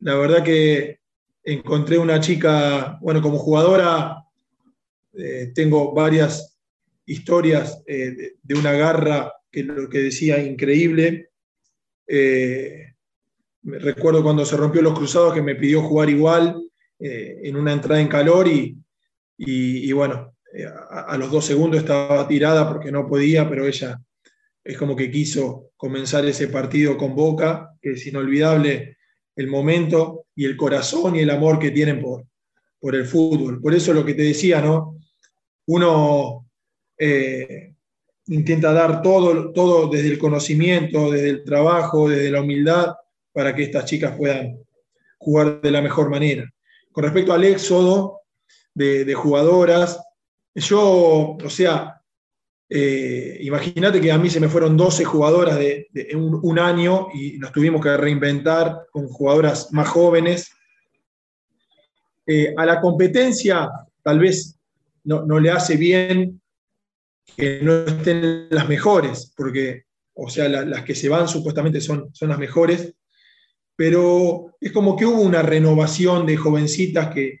la 0.00 0.14
verdad 0.16 0.42
que 0.42 0.98
encontré 1.44 1.98
una 1.98 2.18
chica, 2.18 2.98
bueno, 3.00 3.22
como 3.22 3.38
jugadora, 3.38 4.24
eh, 5.12 5.52
tengo 5.54 5.94
varias 5.94 6.55
historias 7.06 7.82
eh, 7.86 8.34
de, 8.42 8.54
una 8.54 8.72
garra 8.72 9.32
que 9.50 9.62
lo 9.62 9.88
que 9.88 9.98
decía 9.98 10.42
increíble. 10.42 11.30
Eh, 12.06 12.94
recuerdo 13.62 14.22
cuando 14.22 14.44
se 14.44 14.56
rompió 14.56 14.82
los 14.82 14.94
cruzados 14.94 15.32
que 15.32 15.42
me 15.42 15.54
pidió 15.54 15.82
jugar 15.82 16.10
igual 16.10 16.60
eh, 16.98 17.40
en 17.44 17.56
una 17.56 17.72
entrada 17.72 18.00
en 18.00 18.08
calor 18.08 18.48
y, 18.48 18.76
y, 19.38 19.92
bueno, 19.92 20.34
a, 20.90 21.16
los 21.18 21.30
dos 21.30 21.44
segundos 21.44 21.80
estaba 21.80 22.26
tirada 22.26 22.68
porque 22.68 22.90
no 22.90 23.06
podía, 23.06 23.48
pero 23.48 23.66
ella 23.66 24.00
es 24.64 24.76
como 24.76 24.96
que 24.96 25.10
quiso 25.10 25.70
comenzar 25.76 26.24
ese 26.24 26.48
partido 26.48 26.96
con 26.96 27.14
Boca, 27.14 27.70
que 27.80 27.92
es 27.92 28.06
inolvidable 28.06 28.96
el 29.36 29.46
momento 29.48 30.26
y 30.34 30.46
el 30.46 30.56
corazón 30.56 31.16
y 31.16 31.20
el 31.20 31.30
amor 31.30 31.58
que 31.58 31.70
tienen 31.70 32.00
por, 32.00 32.24
por 32.80 32.94
el 32.94 33.04
fútbol. 33.04 33.60
Por 33.60 33.74
eso 33.74 33.92
lo 33.92 34.04
que 34.04 34.14
te 34.14 34.22
decía, 34.22 34.62
¿no? 34.62 34.98
Uno 35.66 36.45
eh, 36.98 37.72
intenta 38.26 38.72
dar 38.72 39.02
todo, 39.02 39.52
todo 39.52 39.88
desde 39.88 40.08
el 40.08 40.18
conocimiento, 40.18 41.10
desde 41.10 41.30
el 41.30 41.44
trabajo, 41.44 42.08
desde 42.08 42.30
la 42.30 42.40
humildad, 42.40 42.94
para 43.32 43.54
que 43.54 43.64
estas 43.64 43.84
chicas 43.84 44.16
puedan 44.16 44.58
jugar 45.18 45.60
de 45.60 45.70
la 45.70 45.82
mejor 45.82 46.10
manera. 46.10 46.50
Con 46.90 47.04
respecto 47.04 47.32
al 47.32 47.44
éxodo 47.44 48.20
de, 48.74 49.14
jugadoras, 49.14 50.00
yo, 50.54 51.36
o 51.42 51.50
sea, 51.50 52.00
eh, 52.68 53.38
imagínate 53.42 54.00
que 54.00 54.10
a 54.10 54.18
mí 54.18 54.28
se 54.28 54.40
me 54.40 54.48
fueron 54.48 54.76
12 54.76 55.04
jugadoras 55.04 55.58
de, 55.58 55.88
un, 56.14 56.58
año 56.58 57.08
y 57.14 57.38
nos 57.38 57.52
tuvimos 57.52 57.82
que 57.82 57.96
reinventar 57.96 58.86
con 58.90 59.08
jugadoras 59.08 59.72
más 59.72 59.88
jóvenes. 59.88 60.50
Eh, 62.26 62.54
a 62.56 62.66
la 62.66 62.80
competencia 62.80 63.70
tal 64.02 64.18
vez 64.18 64.58
no, 65.04 65.38
le 65.38 65.50
hace 65.50 65.76
bien 65.76 66.40
que 67.36 67.60
no 67.62 67.84
estén 67.86 68.48
las 68.50 68.68
mejores, 68.68 69.32
porque, 69.36 69.84
o 70.14 70.28
sea, 70.28 70.48
las 70.48 70.82
que 70.82 70.94
se 70.94 71.08
van 71.08 71.28
supuestamente 71.28 71.80
son, 71.80 72.10
son 72.12 72.28
las 72.28 72.38
mejores, 72.38 72.94
pero 73.74 74.56
es 74.60 74.72
como 74.72 74.96
que 74.96 75.06
hubo 75.06 75.20
una 75.20 75.42
renovación 75.42 76.26
de 76.26 76.36
jovencitas 76.36 77.14
que, 77.14 77.40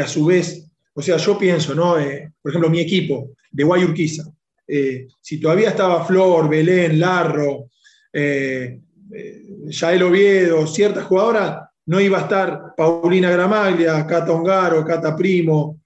a 0.00 0.06
su 0.06 0.26
vez, 0.26 0.70
o 0.94 1.02
sea, 1.02 1.16
yo 1.16 1.38
pienso, 1.38 1.74
¿no? 1.74 1.98
Eh, 1.98 2.32
por 2.40 2.50
ejemplo, 2.50 2.70
mi 2.70 2.80
equipo 2.80 3.32
de 3.50 3.64
Guayurquiza, 3.64 4.24
eh, 4.72 5.08
si 5.20 5.40
todavía 5.40 5.70
estaba 5.70 6.04
Flor, 6.04 6.48
Belén, 6.48 7.00
Larro, 7.00 7.70
eh, 8.12 8.78
eh, 9.12 9.42
Yael 9.66 10.02
Oviedo, 10.04 10.64
ciertas 10.66 11.06
jugadoras, 11.06 11.58
no 11.86 12.00
iba 12.00 12.18
a 12.18 12.22
estar 12.22 12.74
Paulina 12.76 13.30
Gramaglia, 13.30 14.06
Cata 14.06 14.32
Ongaro, 14.32 14.84
Cata 14.84 15.16
Primo. 15.16 15.79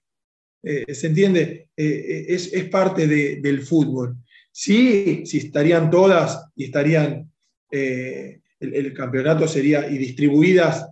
¿Se 0.65 1.07
entiende? 1.07 1.69
Es, 1.75 2.49
parte 2.71 3.07
del 3.07 3.61
fútbol. 3.61 4.17
Sí, 4.51 5.25
si 5.25 5.37
estarían 5.37 5.91
todas 5.91 6.47
y 6.55 6.65
estarían, 6.65 7.31
el, 7.69 8.93
campeonato 8.95 9.47
sería, 9.47 9.87
y 9.87 9.97
distribuidas 9.97 10.87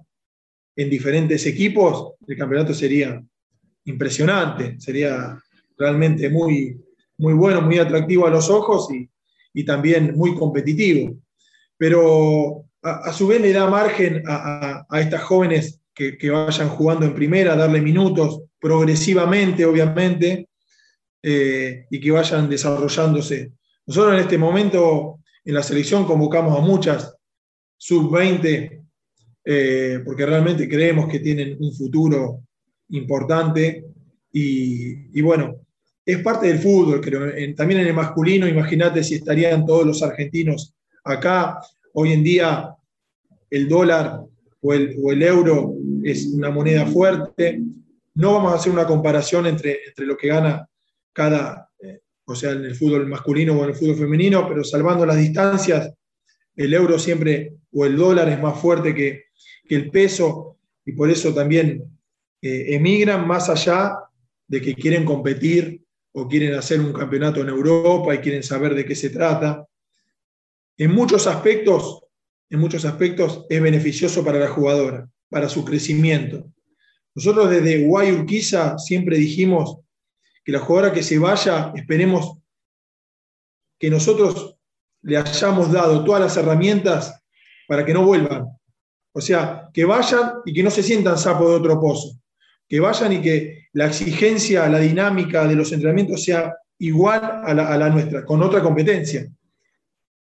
en 0.75 0.89
diferentes 0.89 1.45
equipos, 1.45 2.13
el 2.27 2.37
campeonato 2.37 2.73
sería 2.73 3.23
impresionante, 3.85 4.79
sería 4.79 5.41
realmente 5.77 6.29
muy, 6.29 6.79
muy 7.17 7.33
bueno, 7.33 7.61
muy 7.61 7.77
atractivo 7.77 8.27
a 8.27 8.31
los 8.31 8.49
ojos 8.49 8.89
y, 8.91 9.09
también 9.65 10.15
muy 10.15 10.35
competitivo. 10.35 11.15
Pero 11.77 12.65
a, 12.81 13.13
su 13.13 13.27
vez 13.27 13.39
le 13.39 13.53
da 13.53 13.69
margen 13.69 14.23
a, 14.27 14.85
estas 14.99 15.21
jóvenes 15.21 15.79
que, 15.93 16.29
vayan 16.29 16.69
jugando 16.69 17.05
en 17.05 17.13
primera, 17.13 17.55
darle 17.55 17.81
minutos 17.81 18.41
progresivamente, 18.59 19.65
obviamente, 19.65 20.49
eh, 21.21 21.85
y 21.89 21.99
que 21.99 22.11
vayan 22.11 22.49
desarrollándose. 22.49 23.51
Nosotros 23.85 24.15
en 24.15 24.21
este 24.21 24.37
momento 24.37 25.19
en 25.45 25.53
la 25.53 25.63
selección 25.63 26.05
convocamos 26.05 26.57
a 26.57 26.61
muchas 26.61 27.15
sub-20, 27.77 28.81
eh, 29.45 29.99
porque 30.05 30.25
realmente 30.25 30.69
creemos 30.69 31.07
que 31.09 31.19
tienen 31.19 31.57
un 31.59 31.73
futuro 31.73 32.43
importante. 32.89 33.85
Y, 34.31 35.21
bueno, 35.21 35.57
es 36.05 36.19
parte 36.23 36.47
del 36.47 36.59
fútbol, 36.59 37.01
creo. 37.01 37.31
también 37.55 37.81
en 37.81 37.87
el 37.87 37.93
masculino, 37.93 38.47
imagínate 38.47 39.03
si 39.03 39.15
estarían 39.15 39.65
todos 39.65 39.85
los 39.85 40.01
argentinos 40.01 40.73
acá. 41.03 41.59
Hoy 41.93 42.13
en 42.13 42.23
día 42.23 42.75
el 43.49 43.69
dólar 43.69 44.21
o 44.63 44.73
el, 44.73 45.21
euro 45.21 45.75
es 46.03 46.27
una 46.27 46.49
moneda 46.49 46.85
fuerte. 46.85 47.61
No 48.15 48.33
vamos 48.33 48.53
a 48.53 48.55
hacer 48.55 48.71
una 48.71 48.85
comparación 48.85 49.47
entre, 49.47 49.79
entre 49.87 50.05
lo 50.05 50.17
que 50.17 50.27
gana 50.27 50.67
cada, 51.11 51.69
eh, 51.79 52.01
o 52.25 52.35
sea, 52.35 52.51
en 52.51 52.65
el 52.65 52.75
fútbol 52.75 53.07
masculino 53.07 53.53
o 53.53 53.63
en 53.63 53.69
el 53.69 53.75
fútbol 53.75 53.95
femenino, 53.95 54.47
pero 54.47 54.63
salvando 54.63 55.05
las 55.05 55.17
distancias, 55.17 55.93
el 56.55 56.73
euro 56.73 56.99
siempre 56.99 57.53
o 57.71 57.85
el 57.85 57.95
dólar 57.95 58.29
es 58.29 58.39
más 58.41 58.59
fuerte 58.59 58.93
que, 58.93 59.23
el 59.69 59.89
peso 59.89 60.59
y 60.85 60.91
por 60.91 61.09
eso 61.09 61.33
también 61.33 61.83
eh, 62.43 62.75
emigran 62.75 63.25
más 63.27 63.49
allá 63.49 63.97
de 64.47 64.61
que 64.61 64.75
quieren 64.75 65.03
competir 65.03 65.81
o 66.11 66.27
quieren 66.27 66.53
hacer 66.53 66.79
un 66.79 66.93
campeonato 66.93 67.41
en 67.41 67.49
Europa 67.49 68.13
y 68.13 68.19
quieren 68.19 68.43
saber 68.43 68.75
de 68.75 68.85
qué 68.85 68.93
se 68.93 69.09
trata. 69.09 69.67
En 70.77 70.91
muchos 70.91 71.25
aspectos, 71.25 72.03
en 72.51 72.59
muchos 72.59 72.85
aspectos 72.85 73.47
es 73.49 73.59
beneficioso 73.59 74.23
para 74.23 74.37
la 74.37 74.49
jugadora, 74.49 75.09
para 75.33 75.49
su 75.49 75.65
crecimiento. 75.65 76.45
Nosotros 77.15 77.49
desde 77.49 77.85
Guay 77.85 78.11
Urquiza 78.11 78.77
siempre 78.77 79.17
dijimos 79.17 79.79
que 80.45 80.51
la 80.51 80.59
jugadora 80.59 80.93
que 80.93 81.03
se 81.03 81.19
vaya, 81.19 81.73
esperemos 81.75 82.37
que 83.79 83.89
nosotros 83.89 84.55
le 85.01 85.17
hayamos 85.17 85.71
dado 85.71 86.03
todas 86.03 86.21
las 86.21 86.37
herramientas 86.37 87.21
para 87.67 87.83
que 87.83 87.93
no 87.93 88.05
vuelvan. 88.05 88.47
O 89.11 89.21
sea, 89.21 89.69
que 89.73 89.85
vayan 89.85 90.33
y 90.45 90.53
que 90.53 90.63
no 90.63 90.71
se 90.71 90.83
sientan 90.83 91.17
sapo 91.17 91.49
de 91.49 91.55
otro 91.55 91.79
pozo. 91.81 92.19
Que 92.67 92.79
vayan 92.79 93.13
y 93.13 93.21
que 93.21 93.67
la 93.73 93.87
exigencia, 93.87 94.69
la 94.69 94.79
dinámica 94.79 95.45
de 95.47 95.55
los 95.55 95.71
entrenamientos 95.71 96.23
sea 96.23 96.55
igual 96.79 97.41
a 97.43 97.53
la, 97.53 97.89
nuestra, 97.89 98.23
con 98.23 98.41
otra 98.41 98.61
competencia. 98.61 99.27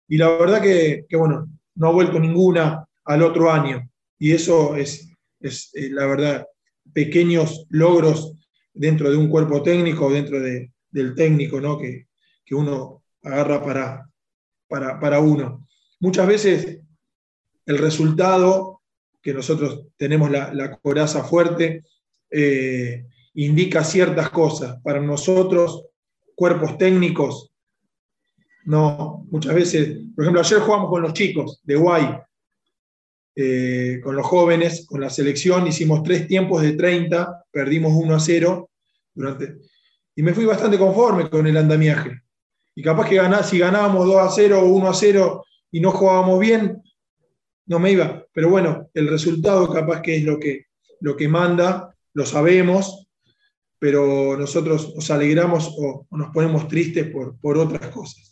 Y 0.08 0.16
la 0.16 0.28
verdad 0.28 0.62
que, 0.62 1.06
bueno, 1.12 1.48
no 1.74 1.88
ha 1.88 1.92
vuelto 1.92 2.18
ninguna 2.18 2.84
al 3.04 3.22
otro 3.22 3.50
año. 3.50 3.89
Y 4.20 4.32
eso 4.32 4.76
es, 4.76 5.08
es 5.40 5.70
eh, 5.74 5.88
la 5.90 6.06
verdad, 6.06 6.46
pequeños 6.92 7.66
logros 7.70 8.34
dentro 8.74 9.10
de 9.10 9.16
un 9.16 9.30
cuerpo 9.30 9.62
técnico, 9.62 10.12
dentro 10.12 10.38
del 10.38 11.14
técnico, 11.16 11.60
¿no? 11.60 11.78
que, 11.78 12.06
uno 12.52 13.04
agarra 13.22 13.64
para, 14.68 14.98
para, 14.98 15.20
uno. 15.20 15.64
Muchas 16.00 16.26
veces 16.26 16.80
el 17.64 17.78
resultado, 17.78 18.82
que 19.22 19.32
nosotros 19.32 19.86
tenemos 19.96 20.32
la, 20.32 20.76
coraza 20.82 21.22
fuerte, 21.22 21.84
eh, 22.28 23.06
indica 23.34 23.84
ciertas 23.84 24.30
cosas. 24.30 24.80
Para 24.82 25.00
nosotros, 25.00 25.84
cuerpos 26.34 26.76
técnicos, 26.76 27.52
no, 28.64 29.24
muchas 29.30 29.54
veces, 29.54 30.00
por 30.16 30.24
ejemplo, 30.24 30.40
ayer 30.40 30.58
jugamos 30.58 30.90
con 30.90 31.02
los 31.02 31.12
chicos 31.12 31.60
de 31.62 31.76
Guay, 31.76 32.18
eh, 33.42 34.00
con 34.02 34.16
los 34.16 34.26
jóvenes, 34.26 34.86
con 34.86 35.00
la 35.00 35.08
selección, 35.08 35.66
hicimos 35.66 36.02
tres 36.02 36.26
tiempos 36.26 36.62
de 36.62 36.72
30, 36.72 37.44
perdimos 37.50 37.92
1 37.94 38.14
a 38.14 38.20
0, 38.20 38.70
durante, 39.14 39.56
y 40.14 40.22
me 40.22 40.34
fui 40.34 40.44
bastante 40.44 40.78
conforme 40.78 41.30
con 41.30 41.46
el 41.46 41.56
andamiaje. 41.56 42.20
Y 42.74 42.82
capaz 42.82 43.08
que 43.08 43.20
si 43.44 43.58
ganábamos 43.58 44.06
2 44.06 44.16
a 44.16 44.30
0 44.30 44.60
o 44.60 44.66
1 44.66 44.88
a 44.88 44.94
0 44.94 45.44
y 45.72 45.80
no 45.80 45.90
jugábamos 45.90 46.38
bien, 46.38 46.82
no 47.66 47.78
me 47.78 47.92
iba. 47.92 48.26
Pero 48.32 48.50
bueno, 48.50 48.88
el 48.94 49.08
resultado 49.08 49.72
capaz 49.72 50.02
que 50.02 50.16
es 50.16 50.24
lo 50.24 50.38
que, 50.38 50.66
lo 51.00 51.16
que 51.16 51.28
manda, 51.28 51.94
lo 52.12 52.26
sabemos, 52.26 53.08
pero 53.78 54.36
nosotros 54.36 54.94
nos 54.94 55.10
alegramos 55.10 55.74
o, 55.78 56.06
nos 56.10 56.30
ponemos 56.32 56.68
tristes 56.68 57.10
por, 57.10 57.58
otras 57.58 57.88
cosas. 57.88 58.29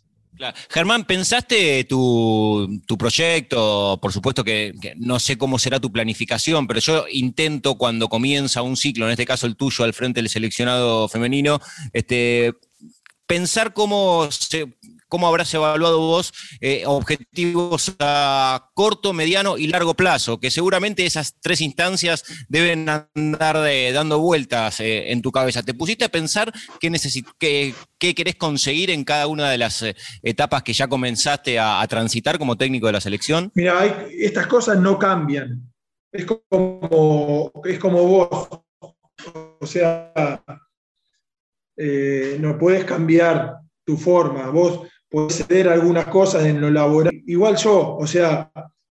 Germán, 0.70 1.04
¿pensaste 1.04 1.84
tu, 1.84 2.80
proyecto? 2.98 3.98
Por 4.00 4.12
supuesto 4.12 4.44
que, 4.44 4.74
no 4.96 5.18
sé 5.18 5.36
cómo 5.38 5.58
será 5.58 5.80
tu 5.80 5.92
planificación, 5.92 6.66
pero 6.66 6.80
yo 6.80 7.06
intento 7.10 7.76
cuando 7.76 8.08
comienza 8.08 8.62
un 8.62 8.76
ciclo, 8.76 9.06
en 9.06 9.12
este 9.12 9.26
caso 9.26 9.46
el 9.46 9.56
tuyo, 9.56 9.84
al 9.84 9.94
frente 9.94 10.20
del 10.20 10.28
seleccionado 10.28 11.08
femenino, 11.08 11.60
este, 11.92 12.54
pensar 13.26 13.72
cómo 13.72 14.28
se, 14.30 14.66
¿Cómo 15.08 15.26
habrás 15.26 15.52
evaluado 15.54 16.00
vos 16.00 16.34
eh, 16.60 16.82
objetivos 16.84 17.94
a 17.98 18.70
corto, 18.74 19.14
mediano 19.14 19.56
y 19.56 19.66
largo 19.68 19.94
plazo? 19.94 20.38
Que 20.38 20.50
seguramente 20.50 21.06
esas 21.06 21.34
tres 21.40 21.62
instancias 21.62 22.24
deben 22.48 22.86
andar 22.88 23.56
dando 23.94 24.18
vueltas 24.18 24.80
eh, 24.80 25.10
en 25.10 25.22
tu 25.22 25.32
cabeza. 25.32 25.62
¿Te 25.62 25.72
pusiste 25.72 26.04
a 26.04 26.10
pensar 26.10 26.52
qué, 26.78 27.74
qué, 27.98 28.14
querés 28.14 28.36
conseguir 28.36 28.90
en 28.90 29.04
cada 29.04 29.26
una 29.28 29.48
de 29.48 29.56
las 29.56 29.80
eh, 29.80 29.96
etapas 30.22 30.62
que 30.62 30.74
ya 30.74 30.88
comenzaste 30.88 31.58
a, 31.58 31.86
transitar 31.88 32.38
como 32.38 32.56
técnico 32.56 32.86
de 32.86 32.92
la 32.92 33.00
selección? 33.00 33.50
Mira, 33.54 33.86
estas 34.10 34.46
cosas 34.46 34.78
no 34.78 34.98
cambian. 34.98 35.72
Es 36.12 36.26
como, 36.26 37.50
es 37.64 37.78
como 37.78 38.02
vos. 38.02 38.48
O 39.60 39.66
sea, 39.66 40.12
no 42.38 42.58
puedes 42.58 42.84
cambiar 42.84 43.56
tu 43.84 43.96
forma. 43.96 44.50
Vos 44.50 44.86
puede 45.08 45.30
ceder 45.30 45.68
algunas 45.68 46.06
cosas 46.06 46.44
en 46.44 46.60
lo 46.60 46.70
laboral. 46.70 47.22
Igual 47.26 47.56
yo, 47.56 47.96
o 47.96 48.06
sea, 48.06 48.50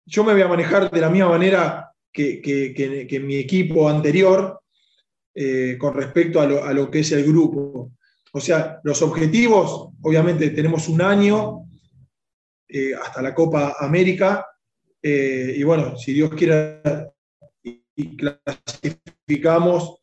yo 0.06 0.24
me 0.24 0.34
voy 0.34 0.41
a 0.41 0.48
manejar 0.48 0.89
de 0.89 1.02
la 1.02 1.10
misma 1.10 1.30
manera 1.30 1.91
que, 2.12 3.22
mi 3.24 3.36
equipo 3.36 3.88
anterior 3.88 4.62
eh, 5.34 5.78
con 5.80 5.93
respecto 5.93 6.41
a 6.41 6.74
lo, 6.74 6.89
que 6.89 7.00
es 7.00 7.12
el 7.12 7.24
grupo. 7.24 7.91
O 8.34 8.39
sea, 8.39 8.80
los 8.84 9.02
objetivos, 9.02 9.89
obviamente 10.02 10.50
tenemos 10.50 10.88
un 10.89 11.02
año 11.02 11.65
eh, 12.67 12.93
hasta 12.93 13.22
la 13.22 13.34
Copa 13.34 13.76
América, 13.80 14.45
eh, 15.02 15.54
y 15.56 15.63
bueno, 15.63 15.98
si 15.98 16.13
Dios 16.13 16.32
quiere 16.32 16.82
y 17.95 18.17
clasificamos 18.17 20.02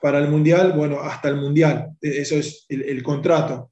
para 0.00 0.18
el 0.18 0.28
Mundial, 0.28 0.72
bueno, 0.72 1.00
hasta 1.00 1.28
el 1.28 1.36
Mundial, 1.36 1.96
eso 2.00 2.36
es 2.36 2.66
el 2.68 3.02
contrato. 3.02 3.70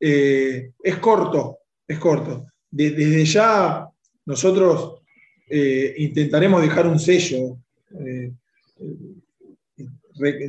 Eh, 0.00 0.72
es 0.82 0.96
corto, 0.96 1.58
es 1.86 1.98
corto. 1.98 2.46
desde 2.70 3.24
ya 3.24 3.88
nosotros 4.26 5.02
eh, 5.50 5.94
intentaremos 5.98 6.60
dejar 6.60 6.86
un 6.86 6.98
sello, 6.98 7.58
eh, 7.98 8.32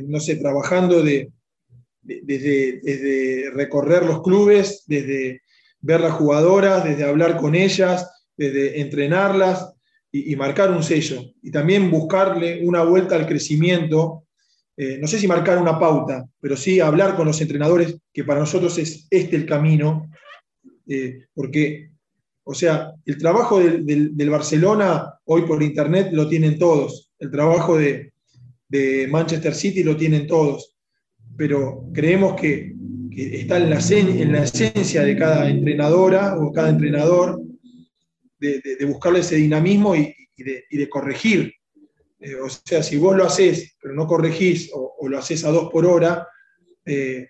no 0.04 0.20
sé, 0.20 0.36
trabajando 0.36 1.02
de, 1.02 1.32
desde, 2.02 2.80
desde 2.82 3.50
recorrer 3.50 4.04
los 4.04 4.22
clubes, 4.22 4.84
desde 4.86 5.42
ver 5.80 6.00
las 6.00 6.12
jugadoras, 6.12 6.84
desde 6.84 7.04
hablar 7.04 7.38
con 7.38 7.54
ellas, 7.54 8.10
desde 8.36 8.80
entrenarlas 8.80 9.72
y, 10.12 10.34
marcar 10.36 10.70
un 10.70 10.82
sello. 10.82 11.22
Y 11.42 11.50
también 11.50 11.90
buscarle 11.90 12.66
una 12.66 12.82
vuelta 12.82 13.16
al 13.16 13.26
crecimiento. 13.26 14.24
Eh, 14.76 14.98
no 15.00 15.06
sé 15.06 15.18
si 15.18 15.26
marcar 15.26 15.58
una 15.58 15.78
pauta, 15.78 16.26
pero 16.40 16.56
sí 16.56 16.80
hablar 16.80 17.16
con 17.16 17.26
los 17.26 17.40
entrenadores, 17.40 17.96
que 18.12 18.24
para 18.24 18.40
nosotros 18.40 18.78
es 18.78 19.06
este 19.10 19.36
el 19.36 19.46
camino, 19.46 20.10
eh, 20.88 21.26
porque, 21.34 21.90
o 22.44 22.54
sea, 22.54 22.92
el 23.04 23.18
trabajo 23.18 23.60
del, 23.60 24.30
Barcelona 24.30 25.14
hoy 25.24 25.42
por 25.42 25.62
internet 25.62 26.08
lo 26.12 26.28
tienen 26.28 26.58
todos, 26.58 27.12
el 27.18 27.30
trabajo 27.30 27.76
de, 27.76 28.12
Manchester 29.10 29.54
City 29.54 29.82
lo 29.82 29.96
tienen 29.96 30.26
todos, 30.26 30.76
pero 31.36 31.84
creemos 31.92 32.40
que, 32.40 32.72
está 33.10 33.58
en 33.58 33.70
la, 33.70 33.80
en 33.80 34.32
la 34.32 34.44
esencia 34.44 35.02
de 35.02 35.16
cada 35.16 35.50
entrenadora 35.50 36.38
o 36.38 36.52
cada 36.52 36.70
entrenador 36.70 37.42
de, 38.40 38.84
buscarle 38.86 39.20
ese 39.20 39.36
dinamismo 39.36 39.94
y, 39.94 40.14
de, 40.36 40.88
corregir. 40.88 41.52
Eh, 42.20 42.34
o 42.36 42.48
sea, 42.48 42.82
si 42.82 42.96
vos 42.98 43.16
lo 43.16 43.24
haces, 43.24 43.76
pero 43.80 43.94
no 43.94 44.06
corregís 44.06 44.70
o, 44.72 45.08
lo 45.08 45.18
haces 45.18 45.44
a 45.44 45.50
dos 45.50 45.70
por 45.70 45.86
hora, 45.86 46.26
eh, 46.84 47.28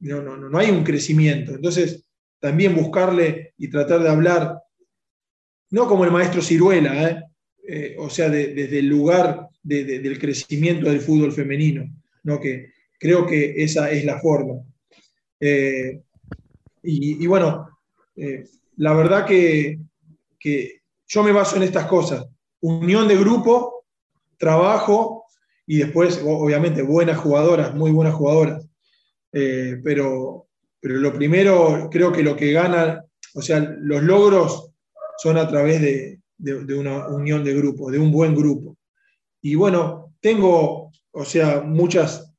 no, 0.00 0.22
no, 0.22 0.36
no, 0.36 0.58
hay 0.58 0.70
un 0.70 0.84
crecimiento. 0.84 1.52
Entonces, 1.54 2.06
también 2.38 2.74
buscarle 2.74 3.54
y 3.56 3.68
tratar 3.68 4.02
de 4.02 4.10
hablar, 4.10 4.60
no 5.70 5.86
como 5.88 6.04
el 6.04 6.10
maestro 6.10 6.42
Ciruela, 6.42 7.24
eh, 7.66 7.96
o 7.98 8.10
sea, 8.10 8.28
desde 8.28 8.78
el 8.78 8.86
lugar 8.86 9.48
del 9.62 10.18
crecimiento 10.20 10.88
del 10.88 11.00
fútbol 11.00 11.32
femenino, 11.32 11.90
¿no? 12.22 12.38
que 12.38 12.70
creo 13.00 13.26
que 13.26 13.54
esa 13.56 13.90
es 13.90 14.04
la 14.04 14.20
forma. 14.20 14.62
Y, 15.40 17.24
y, 17.24 17.26
bueno, 17.26 17.68
la 18.76 18.92
verdad 18.94 19.26
que 19.26 19.80
que 20.38 20.82
yo 21.08 21.22
me 21.22 21.32
baso 21.32 21.56
en 21.56 21.64
estas 21.64 21.86
cosas. 21.86 22.24
Unión 22.60 23.08
de 23.08 23.16
grupo, 23.16 23.75
trabajo 24.38 25.24
y 25.66 25.78
después, 25.78 26.22
obviamente, 26.24 26.82
buenas 26.82 27.18
jugadoras, 27.18 27.74
muy 27.74 27.90
buenas 27.90 28.14
jugadoras. 28.14 28.66
Eh, 29.32 29.80
pero, 29.82 30.46
pero 30.80 30.96
lo 30.96 31.12
primero, 31.12 31.88
creo 31.90 32.12
que 32.12 32.22
lo 32.22 32.36
que 32.36 32.52
gana, 32.52 33.04
o 33.34 33.42
sea, 33.42 33.60
los 33.60 34.02
logros 34.02 34.70
son 35.18 35.36
a 35.36 35.48
través 35.48 35.80
de, 35.80 36.20
una 36.74 37.08
unión 37.08 37.42
de 37.42 37.54
grupo, 37.54 37.90
de 37.90 37.98
un 37.98 38.12
buen 38.12 38.34
grupo. 38.34 38.76
Y 39.42 39.54
bueno, 39.56 40.14
tengo, 40.20 40.92
o 41.10 41.24
sea, 41.24 41.60
muchas 41.62 42.32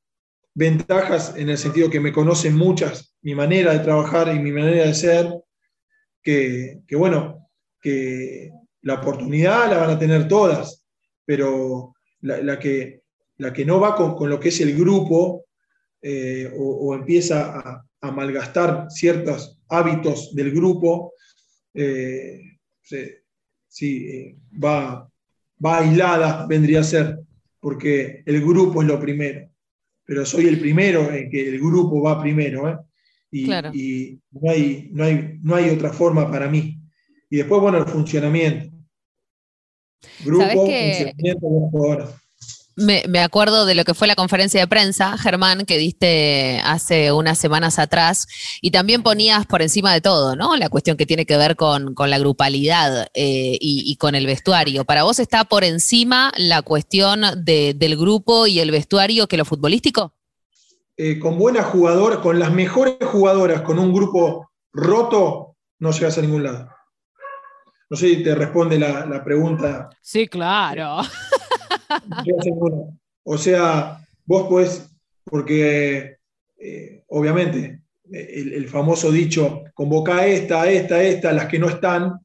ventajas 0.54 1.34
en 1.36 1.50
el 1.50 1.58
sentido 1.58 1.90
que 1.90 2.00
me 2.00 2.12
conocen 2.12 2.56
muchas, 2.56 3.14
mi 3.22 3.34
manera 3.34 3.72
de 3.72 3.80
trabajar 3.80 4.34
y 4.34 4.38
mi 4.38 4.52
manera 4.52 4.86
de 4.86 4.94
ser, 4.94 5.32
que, 6.22 6.80
que 6.86 6.96
bueno, 6.96 7.48
que 7.80 8.50
la 8.82 8.94
oportunidad 8.94 9.70
la 9.70 9.78
van 9.78 9.90
a 9.90 9.98
tener 9.98 10.26
todas, 10.26 10.77
pero 11.28 11.94
la, 12.22 12.58
que, 12.58 13.02
la 13.36 13.52
que 13.52 13.66
no 13.66 13.78
va 13.78 13.94
con, 13.94 14.30
lo 14.30 14.40
que 14.40 14.48
es 14.48 14.62
el 14.62 14.74
grupo 14.74 15.44
eh, 16.00 16.50
o, 16.56 16.94
empieza 16.94 17.84
a, 18.00 18.12
malgastar 18.12 18.86
ciertos 18.88 19.60
hábitos 19.68 20.34
del 20.34 20.52
grupo, 20.52 21.12
eh, 21.74 22.40
sí, 23.68 24.06
eh, 24.06 24.36
va, 24.64 25.06
va 25.62 25.78
aislada, 25.78 26.46
vendría 26.46 26.80
a 26.80 26.84
ser, 26.84 27.18
porque 27.60 28.22
el 28.24 28.40
grupo 28.40 28.80
es 28.80 28.88
lo 28.88 28.98
primero. 28.98 29.50
Pero 30.06 30.24
soy 30.24 30.46
el 30.46 30.58
primero 30.58 31.12
en 31.12 31.28
que 31.28 31.46
el 31.46 31.58
grupo 31.58 32.00
va 32.00 32.22
primero, 32.22 32.86
y, 33.30 33.52
y 33.74 34.18
no, 34.30 34.50
hay, 34.50 34.88
no, 34.92 35.04
hay, 35.04 35.38
no 35.42 35.54
hay 35.56 35.68
otra 35.68 35.92
forma 35.92 36.30
para 36.30 36.48
mí. 36.48 36.80
Y 37.28 37.36
después, 37.36 37.60
bueno, 37.60 37.76
el 37.76 37.84
funcionamiento. 37.84 38.77
Grupo, 40.24 40.44
funcionamiento 40.44 41.46
Me, 42.76 43.02
me, 43.08 43.20
acuerdo 43.20 43.66
de 43.66 43.74
lo 43.74 43.84
que 43.84 43.94
fue 43.94 44.06
la 44.06 44.14
conferencia 44.14 44.60
de 44.60 44.66
prensa, 44.66 45.18
Germán, 45.18 45.64
que 45.64 45.78
diste 45.78 46.60
hace 46.64 47.12
unas 47.12 47.38
semanas 47.38 47.78
atrás, 47.78 48.26
y 48.60 48.70
también 48.70 49.02
ponías 49.02 49.46
por 49.46 49.62
encima 49.62 49.92
de 49.92 50.00
todo, 50.00 50.36
¿no? 50.36 50.56
La 50.56 50.68
cuestión 50.68 50.96
que 50.96 51.06
tiene 51.06 51.26
que 51.26 51.36
ver 51.36 51.56
con, 51.56 51.94
la 51.96 52.18
grupalidad 52.18 53.08
eh, 53.14 53.58
y, 53.60 53.96
con 53.96 54.14
el 54.14 54.26
vestuario. 54.26 54.84
¿Para 54.84 55.02
vos 55.02 55.18
está 55.18 55.44
por 55.44 55.64
encima 55.64 56.32
la 56.36 56.62
cuestión 56.62 57.22
del 57.36 57.96
grupo 57.96 58.46
y 58.46 58.60
el 58.60 58.70
vestuario 58.70 59.26
que 59.26 59.36
lo 59.36 59.44
futbolístico? 59.44 60.14
Eh, 60.96 61.18
con 61.20 61.38
buenas 61.38 61.66
jugadoras, 61.66 62.18
con 62.18 62.40
las 62.40 62.52
mejores 62.52 62.96
jugadoras, 63.00 63.62
con 63.62 63.78
un 63.78 63.92
grupo 63.92 64.50
roto, 64.72 65.56
no 65.78 65.92
llegas 65.92 66.18
a 66.18 66.22
ningún 66.22 66.42
lado. 66.42 66.68
No 67.90 67.96
sé 67.96 68.08
si 68.08 68.22
te 68.22 68.34
responde 68.34 68.78
la, 68.78 69.22
pregunta. 69.24 69.88
Sí, 70.02 70.26
claro. 70.28 71.00
O 73.24 73.38
sea, 73.38 73.98
vos 74.26 74.48
podés, 74.48 74.90
porque 75.24 76.18
eh, 76.58 77.04
obviamente 77.08 77.82
el, 78.10 78.68
famoso 78.68 79.10
dicho, 79.10 79.64
convoca 79.74 80.18
a 80.18 80.26
esta, 80.26 80.62
a 80.62 80.70
esta, 80.70 80.96
a 80.96 81.02
esta, 81.02 81.32
las 81.32 81.46
que 81.46 81.58
no 81.58 81.68
están, 81.68 82.18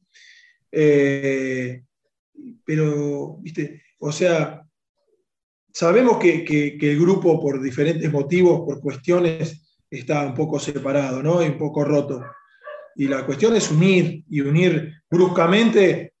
eh, 0.70 1.82
pero, 2.64 3.36
viste, 3.40 3.82
o 3.98 4.10
sea, 4.10 4.66
sabemos 5.72 6.18
que, 6.18 6.44
que, 6.44 6.90
el 6.90 6.98
grupo 6.98 7.40
por 7.40 7.62
diferentes 7.62 8.10
motivos, 8.10 8.60
por 8.60 8.80
cuestiones, 8.80 9.76
está 9.90 10.26
un 10.26 10.34
poco 10.34 10.58
separado, 10.58 11.22
¿no? 11.22 11.42
Y 11.42 11.46
un 11.46 11.58
poco 11.58 11.84
roto. 11.84 12.24
Y 12.96 13.08
la 13.08 13.26
cuestión 13.26 13.56
es 13.56 13.70
unir, 13.70 14.24
y 14.28 14.40
unir 14.40 14.92
bruscamente 15.10 16.14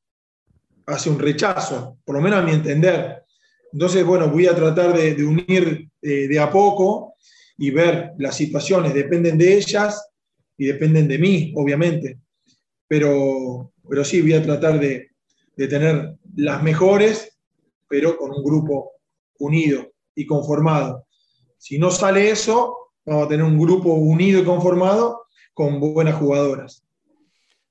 hace 0.86 1.10
un 1.10 1.18
rechazo, 1.18 1.98
por 2.04 2.16
lo 2.16 2.20
menos 2.20 2.40
a 2.40 2.42
mi 2.42 2.52
entender. 2.52 3.24
Entonces, 3.72 4.04
bueno, 4.04 4.28
voy 4.28 4.46
a 4.46 4.54
tratar 4.54 4.96
de, 4.96 5.24
unir 5.24 5.88
eh, 6.02 6.28
de 6.28 6.38
a 6.38 6.50
poco 6.50 7.14
y 7.56 7.70
ver 7.70 8.12
las 8.18 8.36
situaciones, 8.36 8.94
dependen 8.94 9.38
de 9.38 9.56
ellas 9.56 10.10
y 10.56 10.66
dependen 10.66 11.08
de 11.08 11.18
mí, 11.18 11.52
obviamente. 11.56 12.18
Pero, 12.86 13.72
pero 13.88 14.04
sí, 14.04 14.20
voy 14.20 14.34
a 14.34 14.42
tratar 14.42 14.78
de, 14.78 15.10
de 15.56 15.68
tener 15.68 16.16
las 16.36 16.62
mejores, 16.62 17.36
pero 17.88 18.16
con 18.16 18.30
un 18.30 18.44
grupo 18.44 18.92
unido 19.38 19.92
y 20.14 20.26
conformado. 20.26 21.06
Si 21.58 21.78
no 21.78 21.90
sale 21.90 22.30
eso, 22.30 22.90
vamos 23.04 23.26
a 23.26 23.28
tener 23.28 23.44
un 23.44 23.58
grupo 23.58 23.94
unido 23.94 24.40
y 24.40 24.44
conformado 24.44 25.23
con 25.54 25.80
buenas 25.80 26.16
jugadoras. 26.16 26.83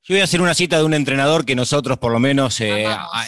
Yo 0.05 0.15
voy 0.15 0.19
a 0.19 0.25
hacer 0.25 0.41
una 0.41 0.53
cita 0.53 0.77
de 0.77 0.83
un 0.83 0.93
entrenador 0.93 1.45
que 1.45 1.55
nosotros 1.55 1.97
por 1.97 2.11
lo 2.11 2.19
menos 2.19 2.59
eh, 2.59 2.85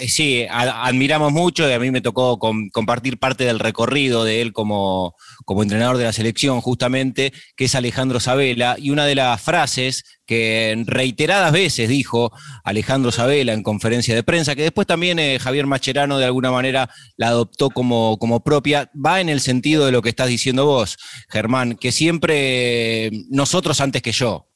sí, 0.10 0.46
admiramos 0.50 1.32
mucho 1.32 1.70
y 1.70 1.72
a 1.72 1.80
mí 1.80 1.90
me 1.90 2.02
tocó 2.02 2.38
compartir 2.38 3.18
parte 3.18 3.46
del 3.46 3.60
recorrido 3.60 4.26
de 4.26 4.42
él 4.42 4.52
como, 4.52 5.16
como, 5.46 5.64
entrenador 5.64 5.96
de 5.96 6.04
la 6.04 6.12
selección 6.12 6.60
justamente, 6.60 7.32
que 7.56 7.66
es 7.66 7.76
Alejandro 7.76 8.20
Sabela. 8.20 8.76
Y 8.78 8.90
una 8.90 9.06
de 9.06 9.16
las 9.16 9.42
frases 9.42 10.20
que 10.26 10.84
reiteradas 10.86 11.54
veces 11.54 11.88
dijo 11.88 12.34
Alejandro 12.66 13.14
Sabela 13.14 13.54
en 13.54 13.64
conferencia 13.64 14.14
de 14.14 14.24
prensa, 14.24 14.54
que 14.54 14.64
después 14.64 14.86
también 14.86 15.18
eh, 15.18 15.40
Javier 15.40 15.68
Macherano 15.68 16.18
de 16.18 16.26
alguna 16.26 16.52
manera 16.52 16.90
la 17.16 17.30
adoptó 17.30 17.70
como, 17.70 18.18
como 18.20 18.44
propia, 18.44 18.92
va 18.94 19.22
en 19.22 19.30
el 19.30 19.40
sentido 19.40 19.86
de 19.86 19.94
lo 19.94 20.02
que 20.02 20.10
estás 20.10 20.28
diciendo 20.28 20.66
vos, 20.66 20.98
Germán, 21.30 21.78
que 21.78 21.94
siempre 21.94 23.12
nosotros 23.30 23.80
antes 23.80 24.02
que 24.02 24.12
yo. 24.12 24.50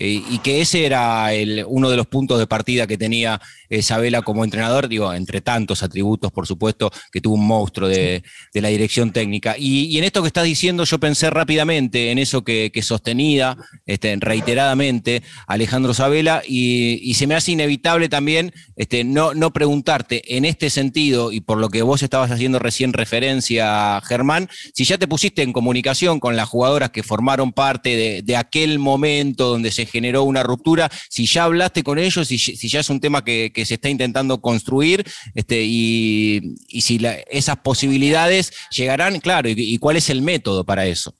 Eh, 0.00 0.22
y 0.30 0.38
que 0.38 0.62
ese 0.62 0.86
era 0.86 1.28
uno 1.66 1.90
de 1.90 1.96
los 1.98 2.06
puntos 2.06 2.38
de 2.38 2.46
partida 2.46 2.86
que 2.86 2.96
tenía 2.96 3.38
Isabela 3.68 4.22
como 4.22 4.44
entrenador, 4.44 4.88
digo, 4.88 5.12
entre 5.12 5.42
tantos 5.42 5.82
atributos, 5.82 6.32
por 6.32 6.46
supuesto, 6.46 6.90
que 7.12 7.20
tuvo 7.20 7.34
un 7.34 7.46
monstruo 7.46 7.86
de, 7.86 8.24
la 8.54 8.68
dirección 8.68 9.12
técnica. 9.12 9.56
Y, 9.58 9.96
en 9.98 10.04
esto 10.04 10.22
que 10.22 10.28
estás 10.28 10.44
diciendo, 10.44 10.84
yo 10.84 10.98
pensé 10.98 11.30
rápidamente 11.30 12.10
en 12.10 12.18
eso 12.18 12.42
que, 12.42 12.72
sostenía 12.80 13.58
este, 13.84 14.16
reiteradamente 14.18 15.22
Alejandro 15.46 15.92
Sabela, 15.92 16.42
y, 16.46 17.14
se 17.14 17.26
me 17.26 17.34
hace 17.34 17.52
inevitable 17.52 18.08
también 18.08 18.54
este, 18.76 19.04
no, 19.04 19.34
no 19.34 19.52
preguntarte 19.52 20.36
en 20.36 20.46
este 20.46 20.70
sentido, 20.70 21.30
y 21.30 21.42
por 21.42 21.58
lo 21.58 21.68
que 21.68 21.82
vos 21.82 22.02
estabas 22.02 22.30
haciendo 22.30 22.58
recién 22.58 22.94
referencia, 22.94 24.00
Germán, 24.00 24.48
si 24.74 24.84
ya 24.84 24.96
te 24.96 25.06
pusiste 25.06 25.42
en 25.42 25.52
comunicación 25.52 26.20
con 26.20 26.36
las 26.36 26.48
jugadoras 26.48 26.90
que 26.90 27.02
formaron 27.02 27.52
parte 27.52 27.96
de, 27.96 28.22
de 28.22 28.36
aquel 28.36 28.78
momento 28.78 29.48
donde 29.48 29.70
se 29.70 29.89
generó 29.90 30.22
una 30.22 30.42
ruptura, 30.42 30.90
si 31.08 31.26
ya 31.26 31.44
hablaste 31.44 31.82
con 31.82 31.98
ellos, 31.98 32.28
si, 32.28 32.38
si 32.38 32.68
ya 32.68 32.80
es 32.80 32.90
un 32.90 33.00
tema 33.00 33.24
que, 33.24 33.52
se 33.64 33.74
está 33.74 33.88
intentando 33.88 34.40
construir 34.40 35.04
este, 35.34 35.62
y, 35.62 36.56
si 36.68 37.00
esas 37.28 37.58
posibilidades 37.58 38.52
llegarán, 38.70 39.20
claro, 39.20 39.48
y, 39.48 39.78
cuál 39.78 39.96
es 39.96 40.10
el 40.10 40.22
método 40.22 40.64
para 40.64 40.86
eso. 40.86 41.14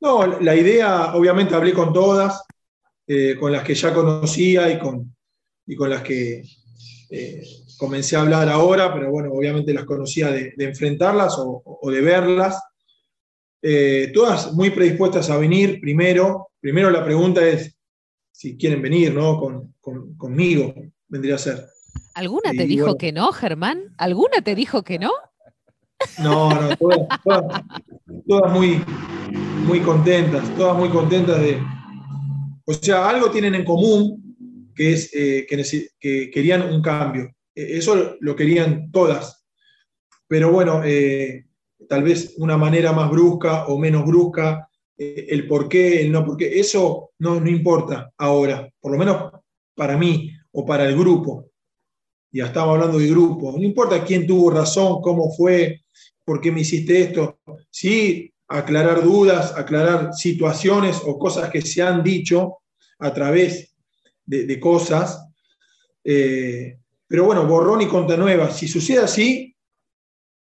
No, 0.00 0.40
la 0.40 0.56
idea, 0.56 1.14
obviamente 1.14 1.54
hablé 1.54 1.72
con 1.72 1.92
todas, 1.92 2.42
eh, 3.06 3.36
con 3.38 3.52
las 3.52 3.62
que 3.62 3.74
ya 3.74 3.94
conocía 3.94 4.70
y 4.70 4.78
con, 4.78 5.14
y 5.66 5.76
con 5.76 5.90
las 5.90 6.02
que 6.02 6.42
eh, 7.10 7.42
comencé 7.76 8.16
a 8.16 8.22
hablar 8.22 8.48
ahora, 8.48 8.92
pero 8.92 9.10
bueno, 9.10 9.30
obviamente 9.32 9.72
las 9.72 9.84
conocía 9.84 10.30
de, 10.30 10.54
enfrentarlas 10.58 11.36
o, 11.38 11.90
de 11.90 12.00
verlas. 12.00 12.60
eh, 13.62 14.10
todas 14.12 14.52
muy 14.52 14.70
predispuestas 14.70 15.30
a 15.30 15.36
venir 15.36 15.80
primero. 15.80 16.48
Primero 16.60 16.90
la 16.90 17.04
pregunta 17.04 17.46
es 17.46 17.76
si 18.32 18.56
quieren 18.56 18.82
venir, 18.82 19.14
¿no? 19.14 19.40
conmigo, 20.16 20.74
vendría 21.08 21.36
a 21.36 21.38
ser. 21.38 21.66
¿Alguna 22.14 22.50
te 22.50 22.66
dijo 22.66 22.96
que 22.96 23.12
no, 23.12 23.32
Germán? 23.32 23.94
¿Alguna 23.98 24.42
te 24.42 24.54
dijo 24.54 24.82
que 24.82 24.98
no? 24.98 25.12
No, 26.18 26.50
no, 26.50 26.76
todas, 28.26 28.52
muy, 28.52 28.82
muy 29.66 29.80
contentas, 29.80 30.42
todas 30.56 30.76
muy 30.76 30.88
contentas 30.88 31.40
de... 31.40 31.62
O 32.64 32.74
sea, 32.74 33.08
algo 33.08 33.30
tienen 33.30 33.54
en 33.54 33.64
común, 33.64 34.72
que 34.74 34.92
es 34.92 35.10
eh, 35.14 35.46
que, 36.00 36.30
querían 36.30 36.62
un 36.62 36.82
cambio. 36.82 37.30
E, 37.54 37.78
eso 37.78 38.16
lo 38.20 38.34
querían 38.34 38.90
todas. 38.90 39.44
Pero 40.26 40.50
bueno, 40.50 40.82
eh, 40.84 41.46
tal 41.88 42.02
vez 42.02 42.34
una 42.38 42.56
manera 42.56 42.92
más 42.92 43.10
brusca 43.10 43.66
o 43.66 43.78
menos 43.78 44.04
brusca, 44.04 44.68
el 44.96 45.46
por 45.46 45.68
qué, 45.68 46.02
el 46.02 46.12
no 46.12 46.24
por 46.24 46.36
qué, 46.36 46.60
eso 46.60 47.10
no, 47.18 47.40
no 47.40 47.48
importa 47.48 48.12
ahora, 48.18 48.70
por 48.80 48.92
lo 48.92 48.98
menos 48.98 49.32
para 49.74 49.96
mí 49.96 50.30
o 50.52 50.64
para 50.64 50.88
el 50.88 50.96
grupo. 50.96 51.46
Ya 52.30 52.46
estamos 52.46 52.74
hablando 52.74 52.98
de 52.98 53.08
grupo. 53.08 53.52
No 53.52 53.62
importa 53.62 54.04
quién 54.04 54.26
tuvo 54.26 54.50
razón, 54.50 55.02
cómo 55.02 55.30
fue, 55.32 55.82
por 56.24 56.40
qué 56.40 56.50
me 56.50 56.60
hiciste 56.60 57.02
esto. 57.02 57.38
Sí, 57.70 58.32
aclarar 58.48 59.02
dudas, 59.02 59.52
aclarar 59.56 60.14
situaciones 60.14 61.00
o 61.04 61.18
cosas 61.18 61.50
que 61.50 61.60
se 61.60 61.82
han 61.82 62.02
dicho 62.02 62.58
a 62.98 63.12
través 63.12 63.74
de, 64.24 64.60
cosas. 64.60 65.26
Eh, 66.04 66.78
pero 67.06 67.24
bueno, 67.26 67.46
borrón 67.46 67.82
y 67.82 67.86
conta 67.86 68.16
nueva. 68.16 68.50
Si 68.50 68.66
sucede 68.66 69.00
así, 69.00 69.54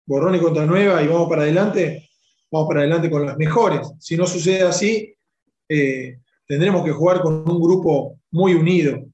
borrón 0.06 0.36
y 0.36 0.40
contra 0.40 0.66
nueva 0.66 1.04
y 1.04 1.08
vamos 1.08 1.30
para 1.30 1.44
adelante, 1.44 2.10
vamos 2.52 2.68
para 2.68 2.82
adelante 2.82 3.10
con 3.10 3.26
las 3.26 3.38
mejores. 3.38 3.92
Si 4.00 4.16
no 4.16 4.26
sucede 4.26 4.64
así, 4.64 5.16
eh, 5.68 6.20
tendremos 6.48 6.84
que 6.84 6.92
jugar 6.92 7.22
con 7.22 7.50
un 7.50 7.62
grupo 7.62 8.20
muy 8.32 8.54
unido. 8.54 9.06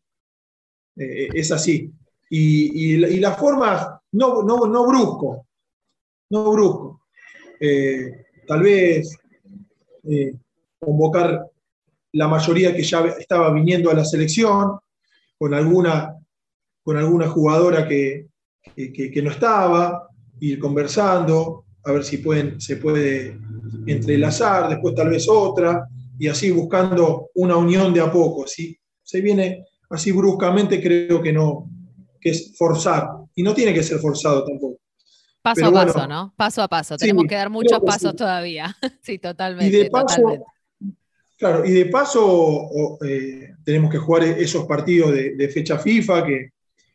Eh, 0.95 1.29
es 1.33 1.51
así. 1.51 1.91
Y, 2.29 2.97
las 3.17 3.37
formas, 3.37 3.87
no, 4.13 4.43
brusco, 4.43 5.45
no 6.29 6.51
brusco. 6.51 7.01
Eh, 7.59 8.25
tal 8.47 8.61
vez 8.61 9.17
convocar 10.79 11.45
la 12.13 12.27
mayoría 12.27 12.75
que 12.75 12.83
ya 12.83 13.05
estaba 13.19 13.53
viniendo 13.53 13.91
a 13.91 13.93
la 13.93 14.05
selección, 14.05 14.79
con 15.37 15.53
alguna, 15.53 16.15
con 16.83 16.97
alguna 16.97 17.27
jugadora 17.27 17.87
que, 17.87 18.27
que 18.75 19.21
no 19.21 19.31
estaba, 19.31 20.09
ir 20.39 20.59
conversando, 20.59 21.65
a 21.83 21.91
ver 21.91 22.03
si 22.03 22.17
pueden, 22.17 22.59
se 22.59 22.77
puede 22.77 23.37
entrelazar, 23.85 24.69
después 24.69 24.95
tal 24.95 25.09
vez 25.09 25.27
otra, 25.29 25.87
y 26.17 26.27
así 26.27 26.51
buscando 26.51 27.29
una 27.35 27.57
unión 27.57 27.93
de 27.93 28.01
a 28.01 28.11
poco. 28.11 28.45
Si 28.47 28.77
se 29.03 29.21
viene 29.21 29.65
así 29.89 30.11
bruscamente, 30.11 30.81
creo 30.81 31.21
que 31.21 31.33
no, 31.33 31.69
que 32.19 32.29
es 32.29 32.55
forzar, 32.57 33.09
y 33.35 33.43
no 33.43 33.53
tiene 33.53 33.73
que 33.73 33.83
ser 33.83 33.99
forzado 33.99 34.45
tampoco. 34.45 34.79
Paso 35.41 35.65
a 35.65 35.71
paso, 35.71 36.07
¿no? 36.07 36.33
Paso 36.37 36.61
a 36.61 36.67
paso. 36.67 36.97
Tenemos 36.97 37.25
que 37.25 37.33
dar 37.33 37.49
muchos 37.49 37.79
pasos 37.79 38.15
todavía. 38.15 38.75
sí, 39.01 39.17
totalmente. 39.17 39.75
Y 39.75 39.83
de 39.83 39.89
paso, 39.89 40.21
Claro, 41.35 41.65
y 41.65 41.71
de 41.71 41.85
paso 41.87 42.69
eh, 43.03 43.55
tenemos 43.63 43.89
que 43.89 43.97
jugar 43.97 44.23
esos 44.23 44.65
partidos 44.65 45.11
de, 45.11 45.49
fecha 45.49 45.79
FIFA 45.79 46.23
que, 46.23 46.49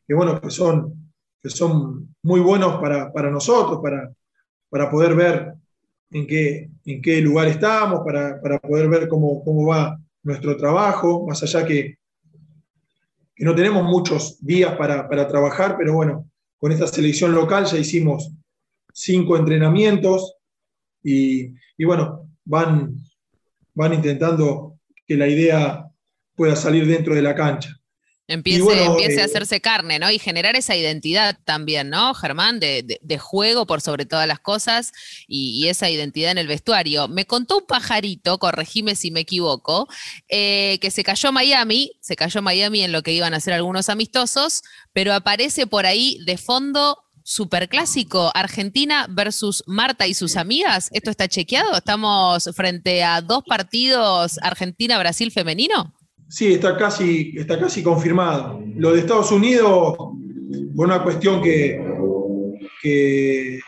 que, 0.06 0.14
bueno, 0.14 0.40
que 0.40 0.50
son 0.50 1.06
son 1.50 2.14
muy 2.22 2.40
buenos 2.40 2.80
para, 2.80 3.30
nosotros, 3.30 3.80
para, 3.82 4.10
para, 4.68 4.90
poder 4.90 5.14
ver 5.14 5.54
en 6.10 6.26
qué, 6.26 6.70
en 6.84 7.02
qué 7.02 7.20
lugar 7.20 7.48
estamos, 7.48 8.00
para, 8.04 8.40
poder 8.60 8.88
ver 8.88 9.08
cómo, 9.08 9.42
cómo, 9.44 9.66
va 9.66 9.98
nuestro 10.22 10.56
trabajo, 10.56 11.26
más 11.26 11.42
allá 11.42 11.64
que, 11.64 11.98
que 13.36 13.44
no 13.44 13.54
tenemos 13.54 13.84
muchos 13.84 14.38
días 14.44 14.74
para, 14.76 15.28
trabajar, 15.28 15.76
pero 15.76 15.92
bueno, 15.92 16.28
con 16.58 16.72
esta 16.72 16.86
selección 16.86 17.32
local 17.32 17.66
ya 17.66 17.78
hicimos 17.78 18.32
cinco 18.92 19.36
entrenamientos 19.36 20.36
y, 21.02 21.54
bueno, 21.84 22.28
van, 22.44 22.96
van 23.74 23.92
intentando 23.92 24.78
que 25.06 25.16
la 25.16 25.28
idea 25.28 25.86
pueda 26.34 26.56
salir 26.56 26.86
dentro 26.86 27.14
de 27.14 27.22
la 27.22 27.34
cancha. 27.34 27.70
Empiece, 28.28 28.84
empiece 28.84 29.20
a 29.20 29.22
eh, 29.22 29.26
hacerse 29.26 29.60
carne, 29.60 30.00
¿no? 30.00 30.10
Y 30.10 30.18
generar 30.18 30.56
esa 30.56 30.74
identidad 30.74 31.38
también, 31.44 31.90
¿no, 31.90 32.12
Germán? 32.12 32.58
De, 32.58 32.98
juego 33.20 33.66
por 33.66 33.80
sobre 33.80 34.04
todas 34.04 34.26
las 34.26 34.40
cosas 34.40 34.92
y, 35.28 35.68
esa 35.68 35.88
identidad 35.88 36.32
en 36.32 36.38
el 36.38 36.48
vestuario. 36.48 37.08
Me 37.08 37.24
contó 37.24 37.58
un 37.58 37.66
pajarito, 37.66 38.38
corregime 38.38 38.96
si 38.96 39.10
me 39.10 39.20
equivoco, 39.20 39.88
eh, 40.28 40.78
que 40.80 40.90
se 40.90 41.04
cayó 41.04 41.32
Miami, 41.32 41.92
se 42.00 42.16
cayó 42.16 42.42
Miami 42.42 42.82
en 42.82 42.92
lo 42.92 43.02
que 43.02 43.12
iban 43.12 43.32
a 43.32 43.40
ser 43.40 43.54
algunos 43.54 43.88
amistosos, 43.88 44.62
pero 44.92 45.14
aparece 45.14 45.66
por 45.66 45.86
ahí 45.86 46.18
de 46.26 46.36
fondo 46.36 47.04
superclásico, 47.26 48.30
Argentina 48.34 49.06
versus 49.08 49.64
Marta 49.66 50.06
y 50.06 50.14
sus 50.14 50.36
amigas. 50.36 50.88
¿Esto 50.92 51.10
está 51.10 51.26
chequeado? 51.26 51.76
¿Estamos 51.76 52.48
frente 52.54 53.02
a 53.02 53.20
dos 53.20 53.42
partidos 53.44 54.38
Argentina-Brasil 54.42 55.32
femenino? 55.32 55.95
Sí, 56.28 56.54
está 56.54 56.76
casi, 56.76 57.34
está 57.36 57.58
casi 57.58 57.82
confirmado. 57.82 58.60
Lo 58.76 58.92
de 58.92 59.00
Estados 59.00 59.30
Unidos, 59.30 59.96
por 59.96 60.86
una 60.86 61.02
cuestión 61.02 61.40
que, 61.40 61.80
que, 62.82 63.60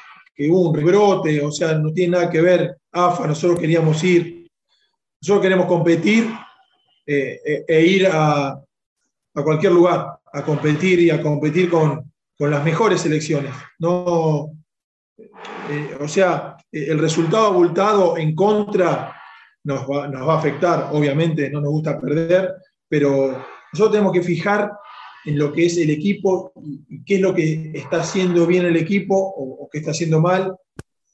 hubo 0.51 0.71
un 0.71 0.75
rebrote, 0.75 1.40
o 1.40 1.51
sea, 1.51 1.75
no 1.75 1.92
tiene 1.92 2.12
nada 2.12 2.31
que 2.31 2.40
ver. 2.40 2.77
AFA, 2.92 3.27
nosotros 3.27 3.61
queríamos 3.61 4.03
ir, 4.03 4.49
nosotros 5.21 5.42
queremos 5.42 5.66
competir 5.66 6.29
eh, 7.07 7.40
eh, 7.44 7.64
e 7.66 7.87
ir 7.87 8.09
a, 8.11 8.61
cualquier 9.33 9.73
lugar, 9.73 10.18
a 10.33 10.42
competir 10.42 10.99
y 10.99 11.11
a 11.11 11.23
competir 11.23 11.71
con, 11.71 12.12
con 12.37 12.51
las 12.51 12.64
mejores 12.64 13.01
selecciones. 13.01 13.53
No, 13.79 14.51
eh, 15.71 15.97
o 16.01 16.09
sea, 16.09 16.57
el 16.73 16.99
resultado 16.99 17.47
abultado 17.47 18.16
en 18.16 18.35
contra 18.35 19.18
nos 19.64 19.81
va, 19.83 20.05
a 20.07 20.38
afectar, 20.38 20.90
obviamente 20.92 21.51
no 21.51 21.61
nos 21.61 21.71
gusta 21.71 22.01
perder, 22.01 22.55
pero 22.88 23.44
nosotros 23.73 23.92
tenemos 23.92 24.12
que 24.12 24.23
fijar 24.23 24.73
en 25.25 25.38
lo 25.38 25.53
que 25.53 25.66
es 25.66 25.77
el 25.77 25.90
equipo 25.90 26.53
qué 27.05 27.16
es 27.16 27.21
lo 27.21 27.35
que 27.35 27.73
está 27.75 28.01
haciendo 28.01 28.47
bien 28.47 28.64
el 28.64 28.77
equipo 28.77 29.16
o, 29.16 29.68
qué 29.71 29.79
está 29.79 29.90
haciendo 29.90 30.21
mal, 30.21 30.55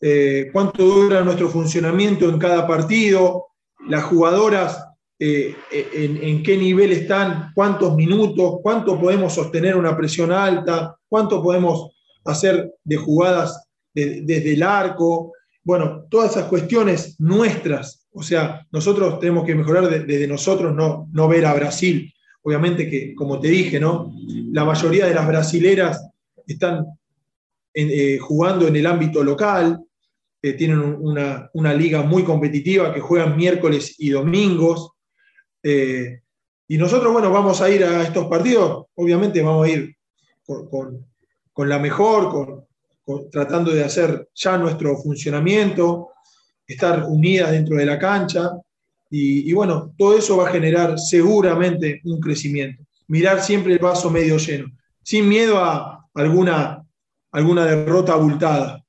eh, 0.01 0.51
cuánto 0.53 0.85
dura 0.85 1.23
nuestro 1.23 1.49
funcionamiento 1.49 2.29
en 2.29 2.39
cada 2.39 2.67
partido, 2.67 3.47
las 3.89 4.05
jugadoras 4.05 4.85
eh, 5.19 5.55
en, 5.71 6.43
qué 6.43 6.57
nivel 6.57 6.93
están, 6.93 7.53
cuántos 7.55 7.95
minutos, 7.95 8.59
cuánto 8.63 9.01
podemos 9.01 9.33
sostener 9.33 9.77
una 9.77 9.97
presión 9.97 10.33
alta, 10.33 10.97
cuánto 11.09 11.43
podemos 11.43 11.93
hacer 12.25 12.75
de 12.83 12.97
jugadas 12.97 13.69
desde 13.93 14.53
el 14.53 14.63
arco. 14.63 15.33
Bueno, 15.63 16.05
todas 16.11 16.33
esas 16.33 16.45
cuestiones 16.47 17.19
nuestras 17.21 18.04
o 18.17 18.23
sea, 18.23 18.67
nosotros 18.71 19.19
tenemos 19.19 19.45
que 19.45 19.57
mejorar 19.57 19.89
desde 20.07 20.29
nosotros, 20.29 20.75
no, 20.75 21.09
no 21.13 21.29
ver 21.29 21.45
a 21.47 21.55
Brasil. 21.55 22.13
Obviamente 22.43 22.89
que, 22.89 23.15
como 23.15 23.41
te 23.41 23.49
dije, 23.49 23.81
¿no? 23.81 24.15
la 24.53 24.65
mayoría 24.65 25.07
de 25.07 25.15
las 25.15 25.27
brasileras 25.27 26.11
están 26.47 26.87
eh, 27.75 28.19
jugando 28.19 28.69
en 28.69 28.77
el 28.77 28.87
ámbito 28.87 29.25
local, 29.25 29.85
eh, 30.41 30.53
tienen 30.53 30.79
una, 30.79 31.75
liga 31.75 32.03
muy 32.03 32.23
competitiva 32.23 32.95
que 32.95 33.01
juegan 33.01 33.37
miércoles 33.37 33.97
y 33.99 34.11
domingos. 34.11 34.93
Eh, 35.61 36.21
y 36.69 36.79
nosotros, 36.79 37.13
bueno, 37.13 37.33
vamos 37.33 37.61
a 37.61 37.69
ir 37.69 37.83
a 37.83 38.03
estos 38.03 38.29
partidos, 38.29 38.87
obviamente 38.95 39.43
vamos 39.43 39.67
a 39.67 39.71
ir 39.71 39.97
con, 40.45 41.69
la 41.69 41.79
mejor, 41.81 42.65
tratando 43.33 43.73
de 43.73 43.83
hacer 43.83 44.29
ya 44.35 44.57
nuestro 44.57 44.97
funcionamiento, 44.99 46.11
estar 46.67 47.05
unidas 47.05 47.51
dentro 47.51 47.77
de 47.77 47.87
la 47.87 47.99
cancha. 47.99 48.51
Y, 49.11 49.53
bueno, 49.53 49.93
todo 49.97 50.19
eso 50.19 50.37
va 50.37 50.49
a 50.49 50.53
generar 50.53 50.99
seguramente 50.99 52.01
un 52.05 52.21
crecimiento. 52.21 52.83
Mirar 53.07 53.43
siempre 53.43 53.73
el 53.73 53.79
vaso 53.79 54.11
medio 54.11 54.39
lleno, 54.39 54.67
sin 55.03 55.29
miedo 55.29 55.59
a 55.59 56.09
alguna, 56.15 56.85
alguna 57.31 57.65
derrota 57.65 58.15
abultada. 58.15 58.85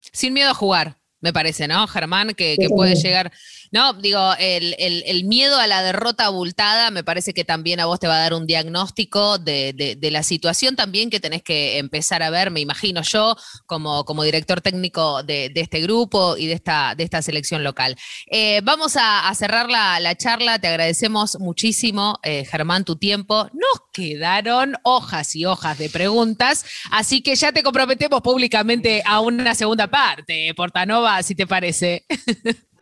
Sin 0.00 0.34
miedo 0.34 0.50
a 0.50 0.54
jugar, 0.54 0.98
me 1.22 1.32
parece, 1.32 1.66
¿no, 1.66 1.86
Germán? 1.86 2.34
Que, 2.34 2.56
que 2.58 2.68
puede 2.68 2.94
llegar 2.94 3.32
no, 3.72 3.94
digo, 3.94 4.34
el, 4.38 5.24
miedo 5.24 5.58
a 5.58 5.66
la 5.66 5.82
derrota 5.82 6.26
abultada 6.26 6.90
me 6.90 7.02
parece 7.02 7.32
que 7.32 7.42
también 7.42 7.80
a 7.80 7.86
vos 7.86 7.98
te 7.98 8.06
va 8.06 8.16
a 8.16 8.20
dar 8.20 8.34
un 8.34 8.46
diagnóstico 8.46 9.38
de, 9.38 9.96
la 10.12 10.22
situación 10.22 10.76
también 10.76 11.08
que 11.08 11.20
tenés 11.20 11.42
que 11.42 11.78
empezar 11.78 12.22
a 12.22 12.28
ver, 12.28 12.50
me 12.50 12.60
imagino 12.60 13.00
yo, 13.00 13.34
como, 13.64 14.04
como 14.04 14.24
director 14.24 14.60
técnico 14.60 15.22
de, 15.22 15.50
este 15.54 15.80
grupo 15.80 16.36
y 16.36 16.48
de 16.48 16.52
esta, 16.52 16.94
de 16.94 17.04
esta 17.04 17.22
selección 17.22 17.64
local. 17.64 17.96
Eh, 18.26 18.60
vamos 18.62 18.98
a, 19.00 19.32
cerrar 19.34 19.70
la, 19.70 20.14
charla, 20.16 20.58
te 20.58 20.68
agradecemos 20.68 21.38
muchísimo, 21.40 22.20
eh, 22.24 22.44
Germán, 22.44 22.84
tu 22.84 22.96
tiempo. 22.96 23.48
Nos 23.54 23.88
quedaron 23.94 24.76
hojas 24.82 25.34
y 25.34 25.46
hojas 25.46 25.78
de 25.78 25.88
preguntas, 25.88 26.66
así 26.90 27.22
que 27.22 27.36
ya 27.36 27.52
te 27.52 27.62
comprometemos 27.62 28.20
públicamente 28.20 29.02
a 29.06 29.20
una 29.20 29.54
segunda 29.54 29.86
parte, 29.86 30.52
Portanova 30.54 31.11
si 31.22 31.34
te 31.34 31.46
parece. 31.46 32.04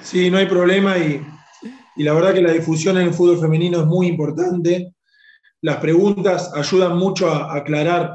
Sí, 0.00 0.30
no 0.30 0.38
hay 0.38 0.46
problema 0.46 0.96
y, 0.96 1.20
la 1.96 2.12
verdad 2.12 2.32
que 2.32 2.40
la 2.40 2.52
difusión 2.52 2.96
en 2.96 3.08
el 3.08 3.14
fútbol 3.14 3.40
femenino 3.40 3.80
es 3.80 3.86
muy 3.86 4.06
importante. 4.06 4.94
Las 5.62 5.78
preguntas 5.78 6.52
ayudan 6.54 6.96
mucho 6.96 7.28
a, 7.28 7.56
aclarar 7.56 8.12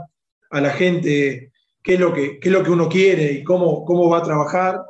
a 0.49 0.61
la 0.61 0.69
gente 0.69 1.51
qué 1.81 1.95
es 1.95 1.99
lo 1.99 2.13
que, 2.13 2.39
es 2.41 2.51
lo 2.51 2.63
que 2.63 2.71
uno 2.71 2.87
quiere 2.87 3.33
y 3.33 3.43
cómo, 3.43 3.83
cómo 3.83 4.09
va 4.09 4.19
a 4.19 4.23
trabajar. 4.23 4.81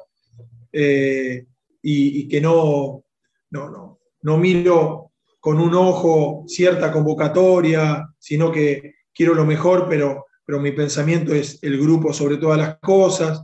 Eh, 0.71 1.47
y, 1.81 2.27
que 2.29 2.39
no, 2.39 3.03
no, 3.49 3.99
no, 4.21 4.37
miro 4.37 5.11
con 5.39 5.59
un 5.59 5.73
ojo 5.73 6.45
cierta 6.47 6.91
convocatoria, 6.91 8.07
sino 8.19 8.51
que 8.51 8.93
quiero 9.13 9.33
lo 9.33 9.45
mejor, 9.45 9.87
pero, 9.89 10.27
pero 10.45 10.59
mi 10.59 10.71
pensamiento 10.71 11.33
es 11.33 11.59
el 11.61 11.77
grupo 11.81 12.13
sobre 12.13 12.37
todas 12.37 12.57
las 12.57 12.77
cosas. 12.79 13.43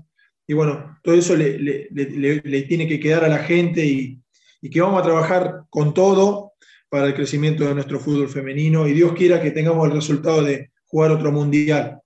Y 0.49 0.53
bueno, 0.55 0.99
todo 1.03 1.13
eso 1.13 1.35
le, 1.37 2.63
tiene 2.67 2.87
que 2.87 2.99
quedar 2.99 3.23
a 3.23 3.29
la 3.29 3.37
gente 3.37 3.85
y, 3.85 4.19
que 4.71 4.81
vamos 4.81 4.99
a 4.99 5.05
trabajar 5.05 5.65
con 5.69 5.93
todo 5.93 6.53
para 6.89 7.05
el 7.05 7.13
crecimiento 7.13 7.65
de 7.65 7.75
nuestro 7.75 7.99
fútbol 7.99 8.29
femenino 8.29 8.87
y 8.87 8.93
Dios 8.93 9.13
quiera 9.13 9.39
que 9.39 9.51
tengamos 9.51 9.85
el 9.87 9.93
resultado 9.93 10.41
de 10.41 10.71
jugar 10.87 11.11
otro 11.11 11.31
mundial. 11.31 11.99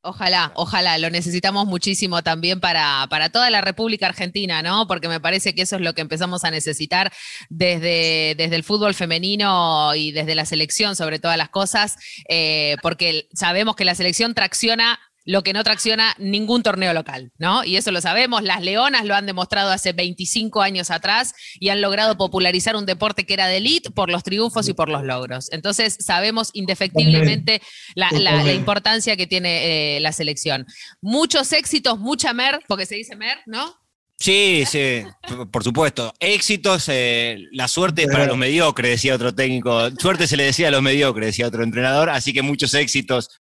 Ojalá, 0.00 0.52
ojalá, 0.54 0.96
lo 0.96 1.10
necesitamos 1.10 1.66
muchísimo 1.66 2.22
también 2.22 2.60
para, 2.60 3.06
para, 3.10 3.28
toda 3.28 3.50
la 3.50 3.60
República 3.60 4.06
Argentina, 4.06 4.62
¿no? 4.62 4.86
Porque 4.86 5.08
me 5.08 5.20
parece 5.20 5.54
que 5.54 5.62
eso 5.62 5.76
es 5.76 5.82
lo 5.82 5.92
que 5.92 6.00
empezamos 6.00 6.44
a 6.44 6.50
necesitar 6.50 7.12
desde, 7.50 8.34
desde 8.38 8.56
el 8.56 8.64
fútbol 8.64 8.94
femenino 8.94 9.94
y 9.94 10.12
desde 10.12 10.34
la 10.34 10.46
selección, 10.46 10.96
sobre 10.96 11.18
todas 11.18 11.36
las 11.36 11.50
cosas, 11.50 11.96
eh, 12.26 12.76
porque 12.80 13.28
sabemos 13.34 13.76
que 13.76 13.84
la 13.84 13.94
selección 13.94 14.32
tracciona 14.32 14.98
lo 15.24 15.42
que 15.42 15.52
no 15.52 15.64
tracciona 15.64 16.14
ningún 16.18 16.62
torneo 16.62 16.92
local, 16.92 17.32
¿no? 17.38 17.64
Y 17.64 17.76
eso 17.76 17.90
lo 17.90 18.00
sabemos, 18.00 18.42
las 18.42 18.62
Leonas 18.62 19.04
lo 19.04 19.14
han 19.14 19.26
demostrado 19.26 19.70
hace 19.70 19.92
25 19.92 20.62
años 20.62 20.90
atrás 20.90 21.34
y 21.58 21.70
han 21.70 21.80
logrado 21.80 22.16
popularizar 22.16 22.76
un 22.76 22.86
deporte 22.86 23.24
que 23.24 23.34
era 23.34 23.46
de 23.46 23.58
elite 23.58 23.90
por 23.90 24.10
los 24.10 24.22
triunfos 24.22 24.68
y 24.68 24.74
por 24.74 24.88
los 24.88 25.02
logros. 25.02 25.50
Entonces 25.52 25.96
sabemos 26.00 26.50
indefectiblemente 26.52 27.62
la, 27.94 28.10
importancia 28.52 29.16
que 29.16 29.26
tiene 29.26 29.96
eh, 29.96 30.00
la 30.00 30.12
selección. 30.12 30.66
Muchos 31.00 31.52
éxitos, 31.52 31.98
mucha 31.98 32.32
mer, 32.32 32.60
porque 32.68 32.86
se 32.86 32.94
dice 32.94 33.16
mer, 33.16 33.38
¿no? 33.46 33.84
Sí, 34.16 34.64
sí, 34.66 35.02
por 35.50 35.64
supuesto. 35.64 36.14
Éxitos, 36.20 36.88
eh, 36.88 37.36
la 37.50 37.68
suerte 37.68 38.04
es 38.04 38.08
para 38.08 38.26
los 38.26 38.38
mediocres, 38.38 38.92
decía 38.92 39.14
otro 39.16 39.34
técnico. 39.34 39.90
Suerte 39.98 40.26
se 40.26 40.36
le 40.36 40.44
decía 40.44 40.68
a 40.68 40.70
los 40.70 40.82
mediocres, 40.82 41.26
decía 41.26 41.48
otro 41.48 41.64
entrenador. 41.64 42.08
Así 42.10 42.32
que 42.32 42.40
muchos 42.40 42.72
éxitos 42.74 43.28